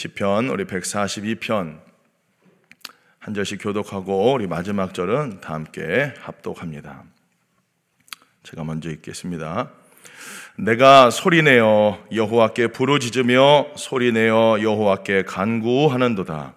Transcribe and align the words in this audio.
시편 0.00 0.48
우리 0.48 0.64
142편 0.64 1.78
한 3.18 3.34
절씩 3.34 3.62
교독하고 3.62 4.32
우리 4.32 4.46
마지막 4.46 4.94
절은 4.94 5.42
다 5.42 5.52
함께 5.52 6.14
합독합니다. 6.20 7.04
제가 8.42 8.64
먼저 8.64 8.88
읽겠습니다. 8.88 9.70
내가 10.56 11.10
소리내어 11.10 12.02
여호와께 12.14 12.68
부르짖으며 12.68 13.72
소리내어 13.76 14.60
여호와께 14.62 15.24
간구하는도다. 15.24 16.54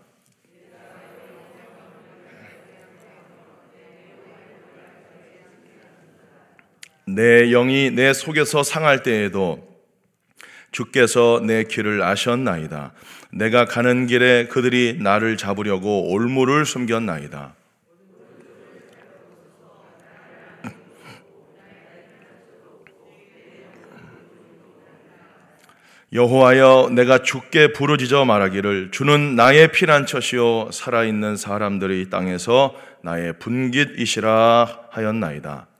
내 7.07 7.49
영이 7.49 7.91
내 7.91 8.13
속에서 8.13 8.63
상할 8.63 9.03
때에도 9.03 9.72
주께서 10.73 11.39
내 11.41 11.63
길을 11.63 12.03
아셨나이다. 12.03 12.91
내가 13.31 13.63
가는 13.63 14.05
길에 14.07 14.47
그들이 14.47 14.97
나를 14.99 15.37
잡으려고 15.37 16.11
올무를 16.11 16.65
숨겼나이다. 16.65 17.53
여호와여 26.11 26.91
내가 26.91 27.23
주께 27.23 27.73
부르짖어 27.73 28.23
말하기를 28.25 28.91
주는 28.91 29.35
나의 29.35 29.71
피난처시요 29.71 30.69
살아있는 30.71 31.37
사람들의 31.37 32.11
땅에서 32.11 32.75
나의 33.01 33.39
분깃이시라 33.39 34.81
하였나이다. 34.91 35.72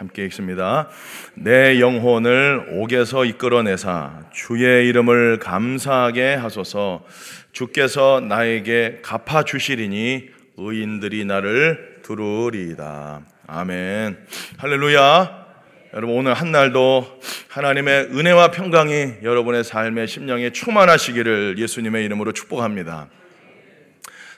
함께 0.00 0.24
읽습니다. 0.24 0.88
내 1.34 1.78
영혼을 1.78 2.68
옥에서 2.70 3.26
이끌어내사 3.26 4.30
주의 4.32 4.88
이름을 4.88 5.38
감사하게 5.40 6.36
하소서 6.36 7.04
주께서 7.52 8.20
나에게 8.26 9.00
갚아 9.02 9.42
주시리니 9.44 10.30
의인들이 10.56 11.26
나를 11.26 11.98
두루리이다. 12.02 13.20
아멘. 13.46 14.26
할렐루야. 14.56 15.46
여러분 15.92 16.16
오늘 16.16 16.32
한 16.32 16.50
날도 16.50 17.20
하나님의 17.50 18.04
은혜와 18.14 18.52
평강이 18.52 19.16
여러분의 19.22 19.64
삶의 19.64 20.08
심령에 20.08 20.50
충만하시기를 20.50 21.56
예수님의 21.58 22.06
이름으로 22.06 22.32
축복합니다. 22.32 23.10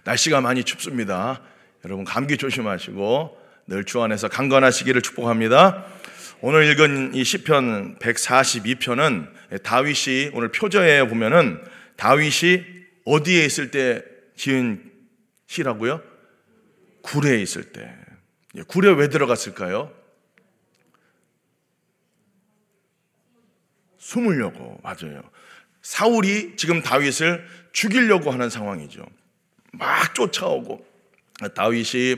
날씨가 0.02 0.41
많이 0.41 0.64
춥습니다. 0.64 1.41
여러분 1.84 2.04
감기 2.04 2.36
조심하시고 2.36 3.41
늘 3.66 3.84
주 3.84 4.02
안에서 4.02 4.28
강건하시기를 4.28 5.02
축복합니다. 5.02 5.86
오늘 6.41 6.64
읽은 6.70 7.14
이 7.14 7.22
시편 7.24 7.98
142편은 7.98 9.62
다윗이 9.62 10.30
오늘 10.34 10.50
표저에 10.50 11.06
보면은 11.06 11.62
다윗이 11.96 12.64
어디에 13.04 13.44
있을 13.44 13.70
때 13.70 14.02
지은 14.36 14.91
시라고요? 15.46 16.02
굴에 17.02 17.41
있을 17.41 17.72
때. 17.72 17.94
예, 18.56 18.62
굴에 18.62 18.91
왜 18.92 19.08
들어갔을까요? 19.08 19.92
숨으려고 23.98 24.80
맞아요. 24.82 25.22
사울이 25.82 26.56
지금 26.56 26.82
다윗을 26.82 27.47
죽이려고 27.72 28.30
하는 28.30 28.50
상황이죠. 28.50 29.04
막 29.72 30.14
쫓아오고 30.14 30.84
다윗이 31.54 32.10
예, 32.10 32.16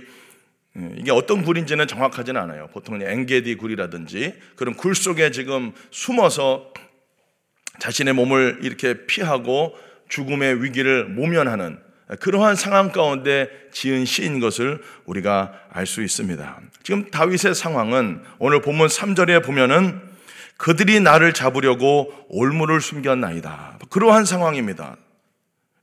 이게 0.96 1.12
어떤 1.12 1.42
굴인지는 1.42 1.86
정확하지는 1.86 2.40
않아요. 2.40 2.68
보통 2.72 3.00
엥게디 3.00 3.56
굴이라든지 3.56 4.34
그런 4.56 4.74
굴 4.74 4.94
속에 4.94 5.30
지금 5.30 5.72
숨어서 5.90 6.72
자신의 7.78 8.14
몸을 8.14 8.58
이렇게 8.62 9.06
피하고 9.06 9.74
죽음의 10.08 10.62
위기를 10.62 11.04
모면하는 11.04 11.78
그러한 12.20 12.54
상황 12.56 12.92
가운데 12.92 13.48
지은 13.72 14.04
시인 14.04 14.40
것을 14.40 14.82
우리가 15.06 15.52
알 15.70 15.86
수 15.86 16.02
있습니다. 16.02 16.60
지금 16.82 17.10
다윗의 17.10 17.54
상황은 17.54 18.22
오늘 18.38 18.60
본문 18.60 18.88
3절에 18.88 19.44
보면은 19.44 20.00
그들이 20.56 21.00
나를 21.00 21.32
잡으려고 21.32 22.12
올무를 22.28 22.80
숨겼나이다. 22.80 23.78
그러한 23.90 24.24
상황입니다. 24.24 24.96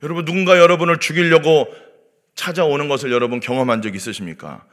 여러분 0.02 0.24
누군가 0.24 0.58
여러분을 0.58 0.98
죽이려고 0.98 1.68
찾아오는 2.34 2.88
것을 2.88 3.10
여러분 3.12 3.40
경험한 3.40 3.82
적 3.82 3.94
있으십니까? 3.94 4.64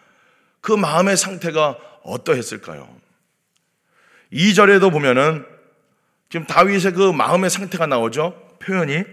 그 0.61 0.71
마음의 0.71 1.17
상태가 1.17 1.77
어떠했을까요? 2.03 2.87
2절에도 4.33 4.91
보면은 4.91 5.45
지금 6.29 6.45
다윗의 6.45 6.93
그 6.93 7.11
마음의 7.11 7.49
상태가 7.49 7.87
나오죠. 7.87 8.57
표현이 8.59 9.03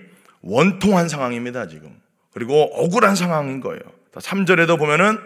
원통한 0.42 1.08
상황입니다, 1.08 1.66
지금. 1.68 1.98
그리고 2.32 2.70
억울한 2.74 3.16
상황인 3.16 3.60
거예요. 3.60 3.80
3절에도 4.12 4.78
보면은 4.78 5.18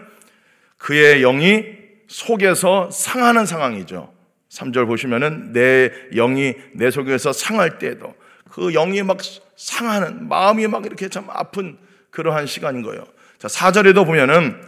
그의 0.79 1.21
영이 1.21 1.65
속에서 2.09 2.91
상하는 2.91 3.47
상황이죠. 3.47 4.13
3절 4.51 4.87
보시면은 4.87 5.53
내 5.53 5.91
영이 6.15 6.55
내 6.75 6.91
속에서 6.91 7.33
상할 7.33 7.79
때에도 7.79 8.15
그 8.51 8.73
영이 8.73 9.03
막 9.03 9.19
상하는 9.57 10.29
마음이 10.29 10.67
막 10.67 10.85
이렇게 10.87 11.09
참 11.09 11.27
아픈 11.29 11.79
그러한 12.11 12.47
시간인 12.47 12.83
거예요. 12.83 13.05
자, 13.39 13.49
4절에도 13.49 14.05
보면은 14.05 14.61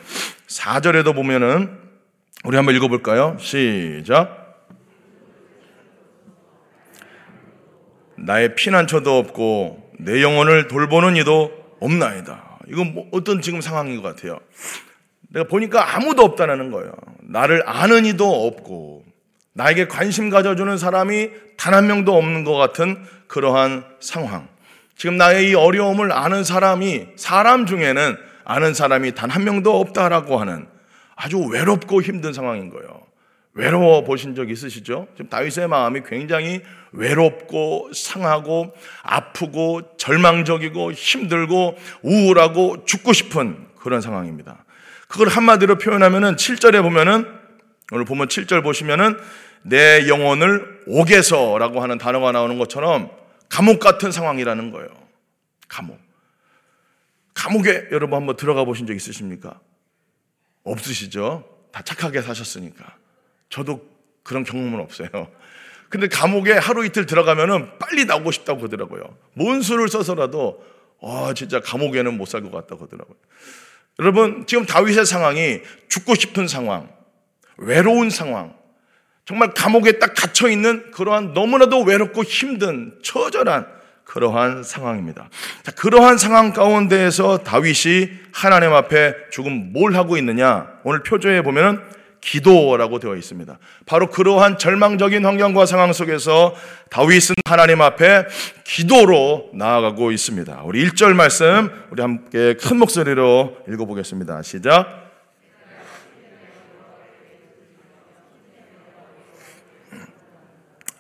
4절에도 0.53 1.15
보면은 1.15 1.79
우리 2.45 2.57
한번 2.57 2.75
읽어 2.75 2.89
볼까요? 2.89 3.37
시작. 3.41 4.41
나의 8.17 8.55
피난처도 8.55 9.19
없고 9.19 9.93
내 9.99 10.23
영혼을 10.23 10.69
돌보는 10.69 11.17
이도 11.17 11.51
없나이다. 11.81 12.59
이건 12.69 12.95
뭐 12.95 13.09
어떤 13.13 13.41
지금 13.41 13.61
상황인 13.61 14.01
것 14.01 14.15
같아요. 14.15 14.39
내가 15.31 15.49
보니까 15.49 15.97
아무도 15.97 16.23
없다는 16.23 16.71
거예요. 16.71 16.93
나를 17.21 17.63
아는 17.67 18.05
이도 18.05 18.47
없고 18.47 19.05
나에게 19.55 19.89
관심 19.89 20.31
가져주는 20.31 20.77
사람이 20.79 21.31
단 21.57 21.75
한 21.75 21.87
명도 21.87 22.17
없는 22.17 22.45
것 22.45 22.55
같은 22.55 23.03
그러한 23.29 23.85
상황. 24.01 24.49
지금 24.97 25.17
나의 25.17 25.51
이 25.51 25.55
어려움을 25.55 26.13
아는 26.13 26.45
사람이 26.45 27.07
사람 27.17 27.67
중에는 27.67 28.32
아는 28.45 28.75
사람이 28.75 29.15
단 29.15 29.31
한 29.31 29.45
명도 29.45 29.81
없다라고 29.81 30.39
하는 30.39 30.67
아주 31.17 31.39
외롭고 31.39 32.03
힘든 32.03 32.33
상황인 32.33 32.71
거예요. 32.71 33.03
외로워 33.55 34.03
보신 34.03 34.35
적 34.35 34.51
있으시죠? 34.51 35.09
지금 35.15 35.29
다윗의 35.29 35.69
마음이 35.69 36.03
굉장히 36.07 36.63
외롭고 36.93 37.91
상하고 37.95 38.73
아프고 39.03 39.83
절망적이고 39.99 40.93
힘들고 40.93 41.77
우울하고 42.03 42.85
죽고 42.87 43.13
싶은 43.13 43.67
그런 43.79 44.01
상황입니다. 44.01 44.65
그걸 45.09 45.29
한마디로 45.29 45.77
표현하면은 45.77 46.37
7절에 46.37 46.83
보면은 46.83 47.27
오늘 47.91 48.07
보면 48.07 48.29
7절 48.29 48.63
보시면은 48.63 49.19
내 49.63 50.09
영혼을 50.09 50.81
옥에서라고 50.87 51.83
하는 51.83 51.99
단어가 51.99 52.33
나오는 52.33 52.59
것처럼 52.59 53.11
감옥 53.51 53.81
같은 53.81 54.11
상황이라는 54.11 54.71
거예요. 54.71 54.89
감옥. 55.69 55.99
감옥에 57.35 57.89
여러분 57.93 58.17
한번 58.17 58.37
들어가 58.37 58.65
보신 58.65 58.87
적 58.87 58.95
있으십니까? 58.95 59.61
없으시죠? 60.65 61.45
다 61.73 61.83
착하게 61.83 62.23
사셨으니까. 62.23 62.97
저도 63.49 63.89
그런 64.23 64.45
경험은 64.45 64.81
없어요. 64.81 65.09
근데 65.89 66.09
감옥에 66.09 66.53
하루 66.53 66.87
이틀 66.87 67.07
들어가면은 67.07 67.79
빨리 67.79 68.05
나오고 68.05 68.31
싶다고 68.31 68.61
그러더라고요. 68.61 69.17
뭔 69.35 69.61
수를 69.63 69.89
써서라도, 69.89 70.65
아, 71.03 71.33
진짜 71.35 71.61
감옥에는 71.61 72.17
못 72.17 72.29
살 72.29 72.43
것 72.43 72.51
같다고 72.51 72.85
하더라고요. 72.85 73.17
여러분, 73.99 74.47
지금 74.47 74.65
다윗의 74.65 75.05
상황이 75.05 75.61
죽고 75.89 76.15
싶은 76.15 76.49
상황, 76.49 76.89
외로운 77.59 78.09
상황, 78.09 78.57
정말 79.25 79.53
감옥에 79.53 79.99
딱 79.99 80.15
갇혀 80.15 80.49
있는 80.49 80.91
그러한 80.93 81.35
너무나도 81.35 81.83
외롭고 81.83 82.25
힘든 82.25 82.99
처절한 83.03 83.67
그러한 84.13 84.63
상황입니다. 84.63 85.31
자, 85.63 85.73
그러한 85.73 86.19
상황 86.19 86.53
가운데에서 86.53 87.39
다윗이 87.39 88.11
하나님 88.31 88.75
앞에 88.75 89.15
조금 89.31 89.73
뭘 89.73 89.95
하고 89.95 90.19
있느냐? 90.19 90.69
오늘 90.85 91.03
표조에 91.03 91.41
보면은 91.41 91.81
기도라고 92.21 92.99
되어 92.99 93.17
있습니다. 93.17 93.59
바로 93.87 94.11
그러한 94.11 94.59
절망적인 94.59 95.25
환경과 95.25 95.65
상황 95.65 95.95
속에서 95.95 96.55
다윗은 96.91 97.37
하나님 97.47 97.81
앞에 97.81 98.27
기도로 98.65 99.49
나아가고 99.55 100.13
있습니다. 100.13 100.61
우리 100.67 100.87
1절 100.91 101.15
말씀 101.15 101.71
우리 101.91 102.03
함께 102.03 102.55
큰 102.61 102.77
목소리로 102.77 103.57
읽어 103.67 103.87
보겠습니다. 103.87 104.43
시작. 104.43 105.02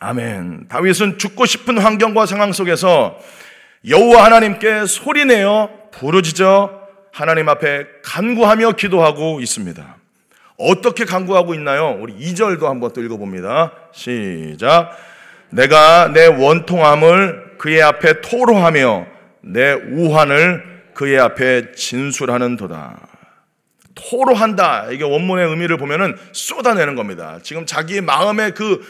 아멘. 0.04 0.66
다윗은 0.68 1.18
죽고 1.18 1.46
싶은 1.46 1.78
환경과 1.78 2.26
상황 2.26 2.52
속에서 2.52 3.20
여호와 3.88 4.24
하나님께 4.24 4.84
소리내어 4.84 5.70
부르짖어 5.92 6.80
하나님 7.12 7.48
앞에 7.48 7.86
간구하며 8.02 8.72
기도하고 8.72 9.40
있습니다. 9.40 9.96
어떻게 10.58 11.04
간구하고 11.04 11.54
있나요? 11.54 11.96
우리 12.00 12.14
2절도 12.14 12.64
한번 12.64 12.92
또 12.92 13.00
읽어봅니다. 13.00 13.74
시작. 13.92 14.90
내가 15.50 16.08
내 16.08 16.26
원통함을 16.26 17.58
그의 17.58 17.80
앞에 17.82 18.22
토로하며 18.22 19.06
내 19.42 19.72
우환을 19.72 20.64
그의 20.94 21.20
앞에 21.20 21.72
진술하는도다. 21.76 22.98
토로한다. 23.94 24.90
이게 24.90 25.04
원문의 25.04 25.46
의미를 25.46 25.76
보면은 25.76 26.16
쏟아내는 26.32 26.96
겁니다. 26.96 27.38
지금 27.44 27.66
자기 27.66 28.00
마음의 28.00 28.54
그 28.54 28.84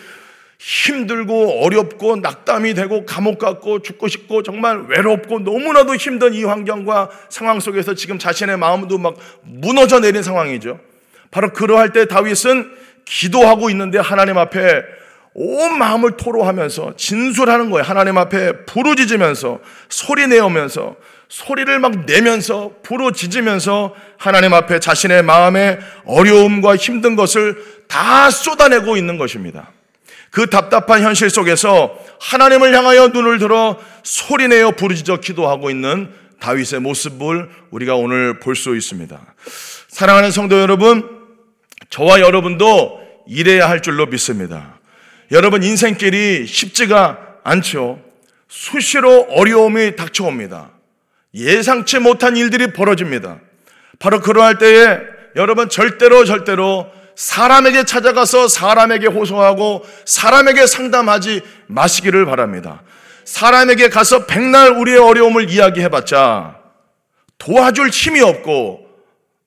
힘들고 0.65 1.65
어렵고 1.65 2.17
낙담이 2.17 2.75
되고 2.75 3.05
감옥 3.05 3.41
갔고 3.41 3.83
죽고 3.83 4.07
싶고 4.07 4.45
정말 4.45 4.85
외롭고 4.89 5.41
너무나도 5.41 5.97
힘든 5.97 6.35
이 6.35 6.45
환경과 6.45 7.11
상황 7.29 7.59
속에서 7.59 7.95
지금 7.95 8.17
자신의 8.17 8.59
마음도 8.59 8.97
막 8.97 9.17
무너져 9.43 9.99
내린 9.99 10.23
상황이죠. 10.23 10.79
바로 11.33 11.53
그러할 11.53 11.93
때 11.93 12.07
다윗은 12.07 12.71
기도하고 13.05 13.71
있는데 13.71 13.99
하나님 13.99 14.39
앞에 14.39 14.85
온 15.35 15.79
마음을 15.79 16.17
토로하면서 16.17 16.95
진술하는 16.97 17.71
거예요. 17.71 17.83
하나님 17.83 18.17
앞에 18.17 18.65
부르짖으면서 18.65 19.59
소리 19.89 20.29
내오면서 20.29 20.95
소리를 21.29 21.77
막 21.81 22.05
내면서 22.07 22.71
부르짖으면서 22.85 23.97
하나님 24.17 24.55
앞에 24.55 24.79
자신의 24.79 25.25
마음의 25.25 25.81
어려움과 26.05 26.77
힘든 26.77 27.17
것을 27.17 27.57
다 27.89 28.31
쏟아내고 28.31 28.97
있는 28.97 29.19
것입니다. 29.19 29.73
그 30.33 30.49
답답한 30.49 31.03
현실 31.03 31.29
속에서 31.31 31.97
하나님을 32.19 32.75
향하여 32.75 33.09
눈을 33.09 33.39
들어 33.39 33.79
소리내어 34.03 34.73
부르짖어 34.73 35.19
기도하고 35.19 35.71
있는 35.71 36.11
다윗의 36.41 36.81
모습을 36.81 37.51
우리가 37.71 37.95
오늘 37.97 38.41
볼 38.41 38.57
수 38.57 38.75
있습니다. 38.75 39.21
사랑하는 39.89 40.31
성도 40.31 40.59
여러분, 40.59 41.07
저와 41.91 42.21
여러분도 42.21 43.01
이래야 43.29 43.69
할 43.69 43.83
줄로 43.83 44.07
믿습니다. 44.07 44.81
여러분 45.31 45.63
인생길이 45.63 46.47
쉽지가 46.47 47.19
않죠. 47.45 48.01
수시로 48.49 49.27
어려움이 49.31 49.97
닥쳐옵니다. 49.97 50.71
예상치 51.35 51.99
못한 51.99 52.39
일들이 52.39 52.73
벌어집니다. 52.73 53.39
바로 53.99 54.21
그러할 54.21 54.57
때에 54.59 54.99
여러분 55.37 55.69
절대로 55.69 56.25
절대로 56.25 56.91
사람에게 57.17 57.85
찾아가서 57.85 58.49
사람에게 58.49 59.07
호소하고 59.07 59.85
사람에게 60.05 60.67
상담하지 60.67 61.43
마시기를 61.67 62.27
바랍니다. 62.27 62.83
사람에게 63.25 63.89
가서 63.89 64.27
백날 64.27 64.73
우리의 64.73 64.99
어려움을 64.99 65.51
이야기해봤자 65.51 66.59
도와줄 67.39 67.89
힘이 67.89 68.21
없고 68.21 68.87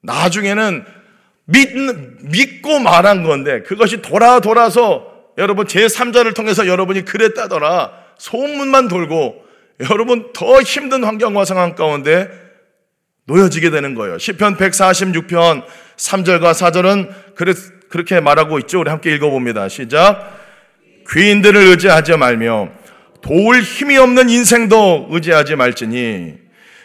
나중에는 0.01 0.85
믿, 1.45 1.69
믿고 1.73 2.79
말한 2.79 3.23
건데 3.23 3.61
그것이 3.63 4.01
돌아 4.01 4.39
돌아서 4.39 5.13
여러분 5.37 5.67
제3자를 5.67 6.35
통해서 6.35 6.67
여러분이 6.67 7.05
그랬다더라 7.05 7.91
소문만 8.17 8.87
돌고 8.87 9.43
여러분 9.89 10.31
더 10.33 10.61
힘든 10.61 11.03
환경과 11.03 11.45
상황 11.45 11.75
가운데 11.75 12.44
놓여지게 13.27 13.71
되는 13.71 13.95
거예요. 13.95 14.17
시편 14.17 14.57
146편 14.57 15.63
3절과 15.97 16.53
4절은 16.53 17.09
그렇게 17.89 18.19
말하고 18.19 18.59
있죠. 18.59 18.81
우리 18.81 18.89
함께 18.89 19.13
읽어봅니다. 19.15 19.67
시작. 19.69 20.43
귀인들을 21.09 21.59
의지하지 21.59 22.17
말며 22.17 22.69
도울 23.21 23.61
힘이 23.61 23.97
없는 23.97 24.29
인생도 24.29 25.07
의지하지 25.09 25.55
말지니 25.55 26.35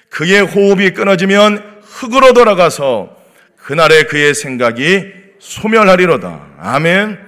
그의 0.09 0.41
호흡이 0.41 0.91
끊어지면 0.91 1.81
흙으로 1.83 2.33
돌아가서 2.33 3.17
그날에 3.57 4.05
그의 4.05 4.35
생각이 4.35 5.05
소멸하리로다. 5.39 6.47
아멘. 6.59 7.19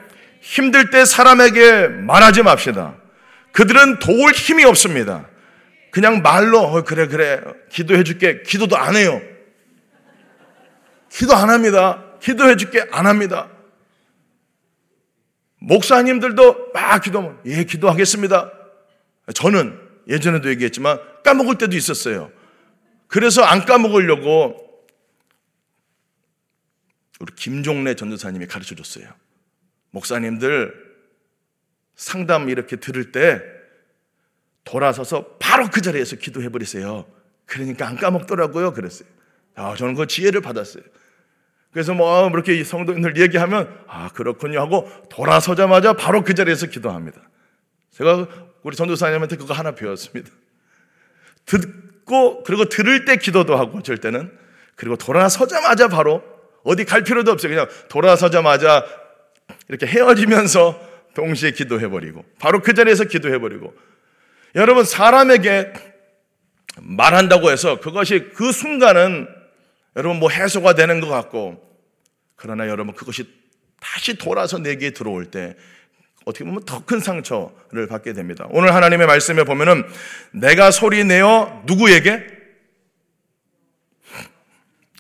힘들 0.41 0.91
때 0.91 1.05
사람에게 1.05 1.89
말하지 1.89 2.43
맙시다. 2.43 2.95
그들은 3.53 3.99
도울 3.99 4.33
힘이 4.33 4.65
없습니다. 4.65 5.27
그냥 5.93 6.23
말로 6.23 6.59
어, 6.59 6.83
그래 6.85 7.07
그래 7.07 7.43
기도해 7.69 8.03
줄게 8.03 8.43
기도도 8.43 8.79
안 8.79 8.97
해요. 8.97 9.21
기도 11.11 11.35
안 11.35 11.51
합니다. 11.51 12.03
기도해 12.19 12.57
줄게 12.57 12.87
안 12.91 13.07
합니다. 13.07 13.51
목사님들도 15.59 16.73
막 16.73 17.03
기도하면 17.03 17.39
예 17.45 17.65
기도하겠습니다. 17.65 18.51
저는 19.35 19.79
예전에도 20.09 20.49
얘기했지만 20.49 20.99
까먹을 21.25 21.59
때도 21.59 21.77
있었어요. 21.77 22.33
그래서 23.07 23.43
안 23.43 23.67
까먹으려고 23.67 24.57
우리 27.21 27.35
김종래 27.35 27.95
전도사님이 27.95 28.47
가르쳐 28.47 28.75
줬어요. 28.75 29.13
목사님들 29.91 30.75
상담 31.97 32.49
이렇게 32.49 32.77
들을 32.77 33.13
때 33.13 33.43
돌아서서 34.65 35.37
바로 35.39 35.69
그 35.71 35.81
자리에서 35.81 36.17
기도해 36.17 36.49
버리세요. 36.51 37.07
그러니까 37.47 37.87
안 37.87 37.97
까먹더라고요. 37.97 38.73
그랬어요. 38.73 39.09
아, 39.55 39.75
저는 39.77 39.95
그 39.95 40.07
지혜를 40.07 40.41
받았어요. 40.41 40.83
그래서 41.73 41.95
뭐 41.95 42.29
이렇게 42.29 42.63
성도님들 42.63 43.17
얘기하면 43.17 43.75
아 43.89 44.11
그렇군요 44.11 44.61
하고 44.61 44.91
돌아서자마자 45.09 45.95
바로 45.95 46.23
그 46.23 46.35
자리에서 46.35 46.67
기도합니다. 46.67 47.21
제가 47.93 48.29
우리 48.63 48.77
전도사님한테 48.77 49.37
그거 49.37 49.55
하나 49.55 49.75
배웠습니다. 49.75 50.31
듣고 51.47 52.43
그리고 52.43 52.67
들을 52.67 53.05
때 53.05 53.17
기도도 53.17 53.57
하고 53.57 53.81
때는 53.83 54.31
그리고 54.77 54.97
돌아서자마자 54.97 55.89
바로 55.89 56.23
어디 56.63 56.85
갈 56.85 57.05
필요도 57.05 57.33
없어요. 57.33 57.51
그냥 57.51 57.69
돌아서자마자 57.89 58.85
이렇게 59.69 59.87
헤어지면서 59.87 60.93
동시에 61.15 61.53
기도해버리고 61.53 62.25
바로 62.39 62.61
그 62.61 62.75
자리에서 62.75 63.05
기도해버리고 63.05 63.75
여러분 64.55 64.85
사람에게 64.85 65.73
말한다고 66.79 67.51
해서 67.51 67.81
그것이 67.81 68.31
그 68.35 68.53
순간은 68.53 69.29
여러분 69.97 70.19
뭐 70.19 70.31
해소가 70.31 70.75
되는 70.75 71.01
것 71.01 71.09
같고 71.09 71.63
그러나 72.37 72.69
여러분 72.69 72.95
그것이 72.95 73.29
다시 73.81 74.17
돌아서 74.17 74.59
내게 74.59 74.91
들어올 74.91 75.27
때 75.31 75.57
어떻게 76.25 76.45
보면 76.45 76.65
더 76.65 76.85
큰 76.87 77.01
상처를 77.01 77.87
받게 77.89 78.13
됩니다. 78.13 78.47
오늘 78.51 78.75
하나님의 78.75 79.07
말씀에 79.07 79.45
보면은 79.45 79.85
내가 80.33 80.71
소리 80.71 81.05
내어 81.05 81.63
누구에게 81.67 82.25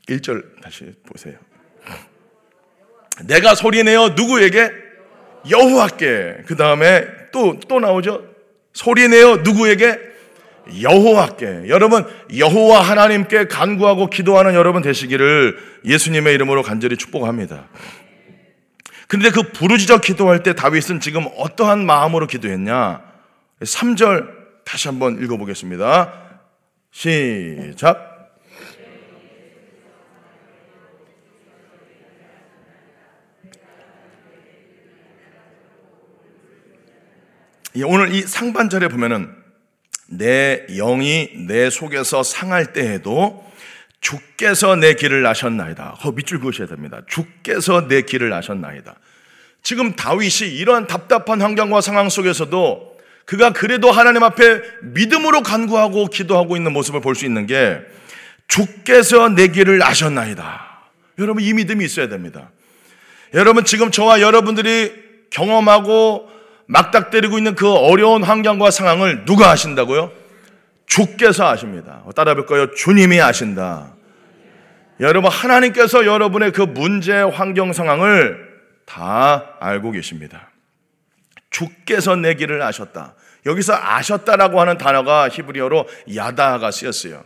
1절 0.08 0.60
다시 0.62 0.92
보세요. 1.06 1.38
내가 3.24 3.54
소리 3.54 3.82
내어 3.84 4.10
누구에게 4.10 4.70
여호와께 5.48 6.44
그 6.46 6.56
다음에 6.56 7.30
또 7.30 7.58
또 7.68 7.80
나오죠. 7.80 8.31
소리 8.72 9.08
내어 9.08 9.38
누구에게 9.38 9.98
여호와께 10.80 11.64
여러분 11.68 12.06
여호와 12.36 12.80
하나님께 12.80 13.46
간구하고 13.46 14.08
기도하는 14.08 14.54
여러분 14.54 14.82
되시기를 14.82 15.58
예수님의 15.84 16.34
이름으로 16.34 16.62
간절히 16.62 16.96
축복합니다. 16.96 17.68
그런데 19.08 19.30
그 19.30 19.50
부르짖어 19.50 19.98
기도할 19.98 20.42
때 20.42 20.54
다윗은 20.54 21.00
지금 21.00 21.26
어떠한 21.36 21.84
마음으로 21.84 22.26
기도했냐? 22.26 23.02
3절 23.60 24.42
다시 24.64 24.88
한번 24.88 25.22
읽어보겠습니다. 25.22 26.14
시작. 26.92 28.11
오늘 37.84 38.14
이 38.14 38.22
상반절에 38.22 38.88
보면은 38.88 39.34
내 40.08 40.66
영이 40.68 41.46
내 41.46 41.70
속에서 41.70 42.22
상할 42.22 42.72
때에도 42.72 43.50
주께서 44.00 44.76
내 44.76 44.94
길을 44.94 45.24
아셨나이다. 45.26 45.98
어, 46.02 46.12
밑줄 46.12 46.40
그으셔야 46.40 46.66
됩니다. 46.66 47.00
주께서 47.08 47.88
내 47.88 48.02
길을 48.02 48.32
아셨나이다. 48.32 48.94
지금 49.62 49.94
다윗이 49.94 50.50
이러한 50.54 50.86
답답한 50.88 51.40
환경과 51.40 51.80
상황 51.80 52.08
속에서도 52.08 52.92
그가 53.24 53.52
그래도 53.52 53.90
하나님 53.92 54.24
앞에 54.24 54.60
믿음으로 54.82 55.42
간구하고 55.42 56.06
기도하고 56.08 56.56
있는 56.56 56.72
모습을 56.72 57.00
볼 57.00 57.14
수 57.14 57.24
있는 57.24 57.46
게 57.46 57.78
주께서 58.48 59.28
내 59.28 59.48
길을 59.48 59.82
아셨나이다. 59.82 60.82
여러분 61.20 61.42
이 61.42 61.52
믿음이 61.52 61.84
있어야 61.84 62.08
됩니다. 62.08 62.50
여러분 63.34 63.64
지금 63.64 63.90
저와 63.90 64.20
여러분들이 64.20 64.92
경험하고 65.30 66.31
막닥때리고 66.72 67.36
있는 67.36 67.54
그 67.54 67.70
어려운 67.70 68.22
환경과 68.22 68.70
상황을 68.70 69.26
누가 69.26 69.50
아신다고요? 69.50 70.10
주께서 70.86 71.46
아십니다. 71.46 72.02
따라 72.16 72.34
볼까요? 72.34 72.74
주님이 72.74 73.20
아신다. 73.20 73.92
여러분, 75.00 75.30
하나님께서 75.30 76.06
여러분의 76.06 76.52
그 76.52 76.62
문제, 76.62 77.20
환경 77.20 77.72
상황을 77.72 78.38
다 78.86 79.56
알고 79.60 79.90
계십니다. 79.92 80.50
주께서 81.50 82.16
내 82.16 82.34
길을 82.34 82.62
아셨다. 82.62 83.14
여기서 83.44 83.74
아셨다라고 83.74 84.60
하는 84.60 84.78
단어가 84.78 85.28
히브리어로 85.28 85.86
야다가 86.14 86.70
쓰였어요. 86.70 87.22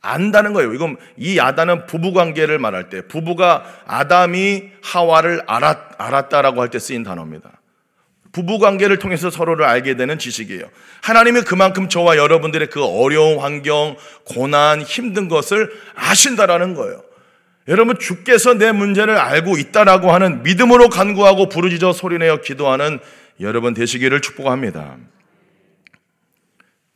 안다는 0.00 0.52
거예요. 0.54 0.72
이건 0.74 0.96
이 1.16 1.38
아다는 1.38 1.86
부부 1.86 2.12
관계를 2.12 2.58
말할 2.58 2.88
때 2.88 3.02
부부가 3.06 3.64
아담이 3.86 4.70
하와를 4.82 5.42
알았, 5.46 5.76
알았다라고 5.98 6.62
할 6.62 6.70
때 6.70 6.78
쓰인 6.78 7.02
단어입니다. 7.02 7.57
부부 8.38 8.60
관계를 8.60 9.00
통해서 9.00 9.30
서로를 9.30 9.64
알게 9.64 9.96
되는 9.96 10.16
지식이에요. 10.16 10.70
하나님이 11.02 11.42
그만큼 11.42 11.88
저와 11.88 12.16
여러분들의 12.16 12.70
그 12.70 12.84
어려운 12.84 13.40
환경, 13.40 13.96
고난, 14.22 14.80
힘든 14.80 15.26
것을 15.26 15.72
아신다라는 15.96 16.74
거예요. 16.74 17.02
여러분 17.66 17.98
주께서 17.98 18.54
내 18.54 18.70
문제를 18.70 19.16
알고 19.18 19.58
있다라고 19.58 20.12
하는 20.12 20.44
믿음으로 20.44 20.88
간구하고 20.88 21.48
부르짖어 21.48 21.92
소리내어 21.92 22.40
기도하는 22.40 23.00
여러분 23.40 23.74
되시기를 23.74 24.20
축복합니다. 24.20 24.98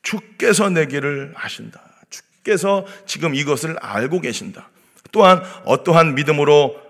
주께서 0.03 0.71
내 0.71 0.87
길을 0.87 1.33
아신다. 1.35 1.83
주께서 2.09 2.87
지금 3.05 3.35
이것을 3.35 3.77
알고 3.81 4.21
계신다. 4.21 4.71
또한 5.11 5.43
어떠한 5.65 6.15
믿음으로 6.15 6.81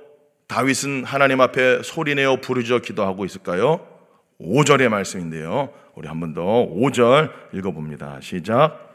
다윗은 0.46 1.04
하나님 1.04 1.40
앞에 1.40 1.82
소리내어 1.82 2.36
부르짖어 2.42 2.80
기도하고 2.80 3.24
있을까요? 3.24 3.91
5절의 4.42 4.88
말씀인데요. 4.88 5.70
우리 5.94 6.08
한 6.08 6.20
번 6.20 6.34
더 6.34 6.42
5절 6.42 7.30
읽어봅니다. 7.54 8.18
시작. 8.20 8.90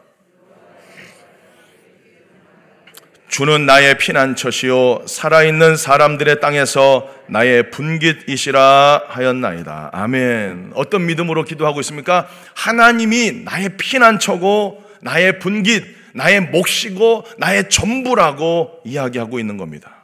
주는 3.30 3.66
나의 3.66 3.98
피난처시요 3.98 5.06
살아있는 5.06 5.76
사람들의 5.76 6.40
땅에서 6.40 7.14
나의 7.28 7.70
분깃이시라 7.72 9.04
하였나이다. 9.10 9.92
아멘. 9.94 10.72
어떤 10.74 11.06
믿음으로 11.06 11.44
기도하고 11.44 11.82
있습니까? 11.82 12.28
하나님이 12.56 13.44
나의 13.44 13.78
피난처고 13.78 14.84
나의 15.02 15.40
분깃, 15.40 15.84
나의 16.14 16.42
몫이고 16.42 17.26
나의 17.38 17.70
전부라고 17.70 18.80
이야기하고 18.86 19.40
있는 19.40 19.58
겁니다. 19.58 19.97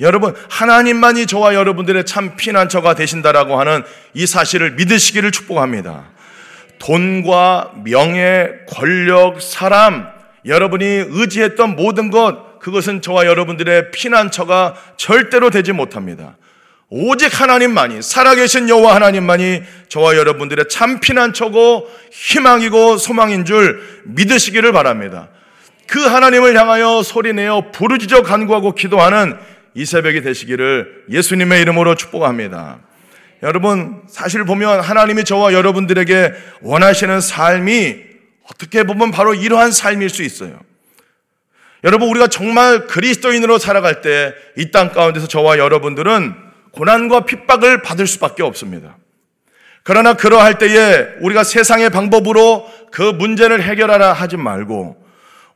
여러분, 0.00 0.34
하나님만이 0.48 1.26
저와 1.26 1.54
여러분들의 1.54 2.04
참 2.06 2.36
피난처가 2.36 2.94
되신다라고 2.94 3.58
하는 3.58 3.82
이 4.14 4.26
사실을 4.26 4.72
믿으시기를 4.72 5.30
축복합니다. 5.30 6.04
돈과 6.78 7.72
명예, 7.84 8.50
권력, 8.68 9.40
사람, 9.40 10.08
여러분이 10.44 10.84
의지했던 11.08 11.76
모든 11.76 12.10
것, 12.10 12.58
그것은 12.58 13.02
저와 13.02 13.26
여러분들의 13.26 13.90
피난처가 13.92 14.74
절대로 14.96 15.50
되지 15.50 15.72
못합니다. 15.72 16.36
오직 16.88 17.40
하나님만이, 17.40 18.02
살아계신 18.02 18.68
여호와 18.68 18.96
하나님만이 18.96 19.62
저와 19.88 20.16
여러분들의 20.16 20.66
참 20.68 21.00
피난처고 21.00 21.88
희망이고 22.10 22.98
소망인 22.98 23.44
줄 23.44 23.82
믿으시기를 24.04 24.72
바랍니다. 24.72 25.28
그 25.86 26.00
하나님을 26.00 26.58
향하여 26.58 27.02
소리내어 27.02 27.70
부르짖어 27.72 28.22
간구하고 28.22 28.74
기도하는 28.74 29.36
이 29.74 29.84
새벽이 29.84 30.22
되시기를 30.22 31.04
예수님의 31.10 31.62
이름으로 31.62 31.94
축복합니다. 31.94 32.80
여러분, 33.42 34.02
사실 34.08 34.44
보면 34.44 34.80
하나님이 34.80 35.24
저와 35.24 35.52
여러분들에게 35.52 36.32
원하시는 36.60 37.20
삶이 37.20 37.96
어떻게 38.50 38.84
보면 38.84 39.10
바로 39.10 39.34
이러한 39.34 39.72
삶일 39.72 40.10
수 40.10 40.22
있어요. 40.22 40.60
여러분, 41.84 42.08
우리가 42.08 42.28
정말 42.28 42.86
그리스도인으로 42.86 43.58
살아갈 43.58 44.00
때 44.02 44.32
이 44.56 44.70
땅 44.70 44.92
가운데서 44.92 45.26
저와 45.26 45.58
여러분들은 45.58 46.34
고난과 46.72 47.24
핍박을 47.24 47.82
받을 47.82 48.06
수밖에 48.06 48.42
없습니다. 48.42 48.96
그러나 49.82 50.14
그러할 50.14 50.58
때에 50.58 51.06
우리가 51.20 51.42
세상의 51.42 51.90
방법으로 51.90 52.70
그 52.92 53.02
문제를 53.02 53.62
해결하라 53.62 54.12
하지 54.12 54.36
말고 54.36 54.96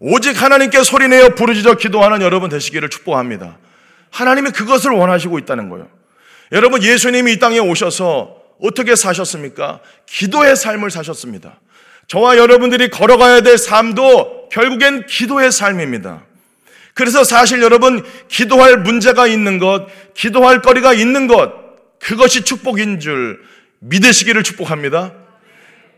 오직 0.01 0.43
하나님께 0.43 0.83
소리내어 0.83 1.31
부르짖어 1.37 1.75
기도하는 1.75 2.21
여러분 2.23 2.51
되시기를 2.51 2.91
축복합니다. 2.91 3.57
하나님이 4.17 4.51
그것을 4.51 4.93
원하시고 4.93 5.39
있다는 5.41 5.69
거예요. 5.69 5.89
여러분, 6.53 6.83
예수님이 6.83 7.35
이 7.35 7.39
땅에 7.39 7.59
오셔서 7.59 8.35
어떻게 8.63 8.97
사셨습니까? 8.97 9.81
기도의 10.07 10.57
삶을 10.57 10.91
사셨습니다. 10.91 11.61
저와 12.07 12.39
여러분들이 12.39 12.89
걸어가야 12.89 13.43
될 13.43 13.59
삶도 13.59 14.49
결국엔 14.51 15.05
기도의 15.07 15.53
삶입니다. 15.53 16.23
그래서 16.95 17.25
사실 17.25 17.61
여러분, 17.61 18.03
기도할 18.29 18.79
문제가 18.79 19.27
있는 19.27 19.59
것, 19.59 19.87
기도할 20.15 20.63
거리가 20.63 20.95
있는 20.95 21.27
것, 21.27 21.53
그것이 21.99 22.43
축복인 22.43 23.01
줄 23.01 23.43
믿으시기를 23.81 24.43
축복합니다. 24.45 25.13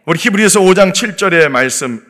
우리 0.06 0.18
히브리서 0.18 0.60
5장 0.60 0.92
7절의 0.92 1.50
말씀, 1.50 2.04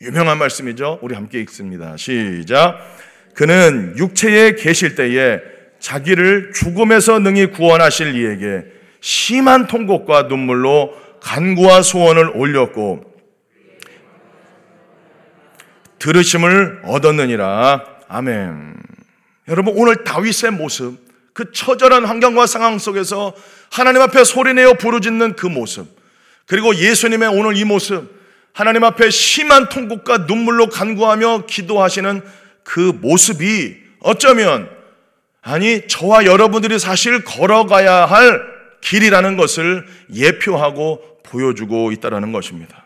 유명한 0.00 0.38
말씀이죠. 0.38 1.00
우리 1.02 1.16
함께 1.16 1.40
읽습니다. 1.40 1.96
시작. 1.96 2.78
그는 3.38 3.94
육체에 3.96 4.56
계실 4.56 4.96
때에 4.96 5.38
자기를 5.78 6.50
죽음에서 6.56 7.20
능히 7.20 7.52
구원하실 7.52 8.16
이에게 8.16 8.64
심한 9.00 9.68
통곡과 9.68 10.22
눈물로 10.22 10.92
간구와 11.20 11.82
소원을 11.82 12.32
올렸고 12.34 13.04
들으심을 16.00 16.80
얻었느니라. 16.82 17.84
아멘. 18.08 18.74
여러분 19.46 19.74
오늘 19.76 20.02
다윗의 20.02 20.50
모습, 20.50 20.98
그 21.32 21.52
처절한 21.52 22.06
환경과 22.06 22.48
상황 22.48 22.80
속에서 22.80 23.36
하나님 23.70 24.02
앞에 24.02 24.24
소리내어 24.24 24.74
부르짖는 24.74 25.36
그 25.36 25.46
모습, 25.46 25.86
그리고 26.44 26.74
예수님의 26.74 27.28
오늘 27.28 27.56
이 27.56 27.64
모습, 27.64 28.18
하나님 28.52 28.82
앞에 28.82 29.10
심한 29.10 29.68
통곡과 29.68 30.26
눈물로 30.26 30.70
간구하며 30.70 31.44
기도하시는 31.46 32.22
그 32.68 32.92
모습이 33.00 33.78
어쩌면 34.00 34.68
아니 35.40 35.88
저와 35.88 36.26
여러분들이 36.26 36.78
사실 36.78 37.24
걸어가야 37.24 38.04
할 38.04 38.42
길이라는 38.82 39.38
것을 39.38 39.86
예표하고 40.14 41.00
보여주고 41.22 41.92
있다라는 41.92 42.30
것입니다. 42.30 42.84